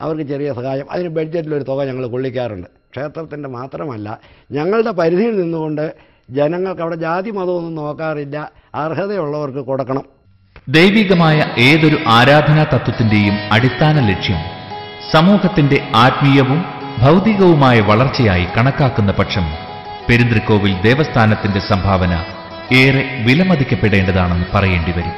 അവർക്ക് 0.01 0.23
ചെറിയ 0.23 0.53
സഹായം. 0.53 0.91
അതിന് 0.91 1.09
ബഡ്ജറ്റിലൊരു 1.09 1.63
തുക 1.63 1.83
ഞങ്ങൾ 1.83 2.07
കൊള്ളിക്കാറുണ്ട്. 2.07 2.67
ക്ഷേത്രത്തിന്റെ 2.67 3.49
മാത്രമല്ല 3.49 4.19
ഞങ്ങളുടെ 4.51 4.91
പരിധിയിൽ 4.91 5.41
നിന്നുകൊണ്ട് 5.41 5.95
ജനങ്ങൾക്ക് 6.29 6.81
അവിടെ 6.81 6.95
ജാതി 6.95 7.31
മതമൊന്നും 7.31 7.75
നോക്കാറില്ല. 7.75 8.51
അർഹതയുള്ളവർക്ക് 8.75 9.59
കൊടുക്കണം. 9.59 10.16
ദൈവികമായ 10.67 11.37
ഏതൊരു 11.67 11.97
ആരാധനാ 12.09 12.63
തത്വത്തിന്റെയും 12.63 13.35
അടിസ്ഥാന 13.51 13.99
ലക്ഷ്യം 14.09 14.39
സമൂഹത്തിന്റെ 15.11 15.77
ആത്മീയവും 16.05 16.59
ഭൗതികവുമായ 16.97 17.77
വളർച്ചയായി 17.81 18.45
കണക്കാക്കുന്ന 18.55 19.11
പക്ഷം 19.11 19.45
പെരുന്തൃക്കോവിൽ 20.07 20.73
ദേവസ്ഥാനത്തിന്റെ 20.81 21.61
സംഭാവന 21.71 22.13
ഏറെ 22.73 23.03
വിലമതിക്കപ്പെടേണ്ടതാണെന്ന് 23.25 24.47
പറയേണ്ടി 24.53 24.91
വരും. 24.91 25.15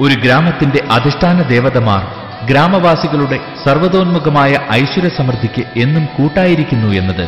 ഒരു 0.00 0.14
ഗ്രാമത്തിന്റെ 0.14 0.80
അധിഷ്ഠാന 0.96 1.42
ദേവതമാർ 1.52 2.02
ഗ്രാമവാസികളുടെ 2.46 3.38
സർവതോന്മുഖമായ 3.64 4.52
ഐശ്വര്യ 4.72 5.10
സമൃദ്ധിക്ക് 5.18 5.64
എന്നും 5.76 6.08
കൂട്ടായിരിക്കുന്നു 6.16 6.88
എന്നത് 7.00 7.26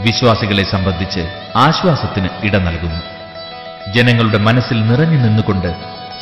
വിശ്വാസികളെ 0.00 0.64
സംബന്ധിച്ച് 0.64 1.22
ആശ്വാസത്തിന് 1.66 2.30
ഇട 2.42 2.56
നൽകുന്നു. 2.58 3.02
ജനങ്ങളുടെ 3.94 4.38
മനസ്സിൽ 4.38 4.78
നിറഞ്ഞു 4.86 5.18
നിന്നുകൊണ്ട് 5.18 5.70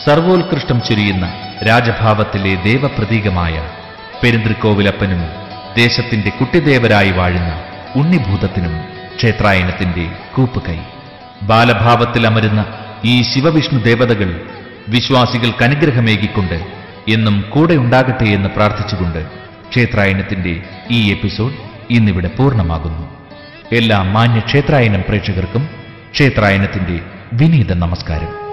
സർവോത്കൃഷ്ടം 0.04 0.80
ചൊരിയുന്ന 0.80 1.26
രാജഭാവത്തിലെ 1.68 2.54
ദേവപ്രതീകമായ 2.68 3.54
പെരുന്തൃക്കോവിലപ്പനും 4.22 5.22
ദേശത്തിന്റെ 5.76 6.30
കുട്ടിദേവരായി 6.30 7.10
വാഴുന്ന 7.10 7.52
ഉണ്ണിഭൂതത്തിനും 7.96 8.74
ക്ഷേത്രായനത്തിന്റെ 9.16 10.04
കൂപ്പുകൈ. 10.34 10.78
ബാലഭാവത്തിൽ 11.42 12.26
അമരുന്ന 12.26 12.60
ഈ 13.04 13.22
ശിവവിഷ്ണു 13.22 13.78
ദേവതകൾ 13.78 14.30
വിശ്വാസികൾക്ക് 14.88 15.64
അനുഗ്രഹമേകിക്കൊണ്ട് 15.64 16.58
എന്നും 17.08 17.44
കൂടെ 17.50 17.74
ഉണ്ടാകട്ടെ 17.74 18.24
എന്ന് 18.24 18.48
പ്രാർത്ഥിച്ചുകൊണ്ട് 18.48 19.20
ക്ഷേത്രായനത്തിന്റെ 19.70 20.54
ഈ 20.90 21.12
എപ്പിസോഡ് 21.12 21.56
ഇന്നിവിടെ 21.90 22.28
പൂർണമാകുന്നു. 22.28 23.04
എല്ലാ 23.72 24.02
മാന്യ 24.14 24.40
ക്ഷേത്രായനം 24.40 25.02
പ്രേക്ഷകർക്കും 25.08 25.64
ക്ഷേത്രായനത്തിന്റെ 26.12 26.96
വിനീത 27.32 27.72
നമസ്കാരം. 27.72 28.43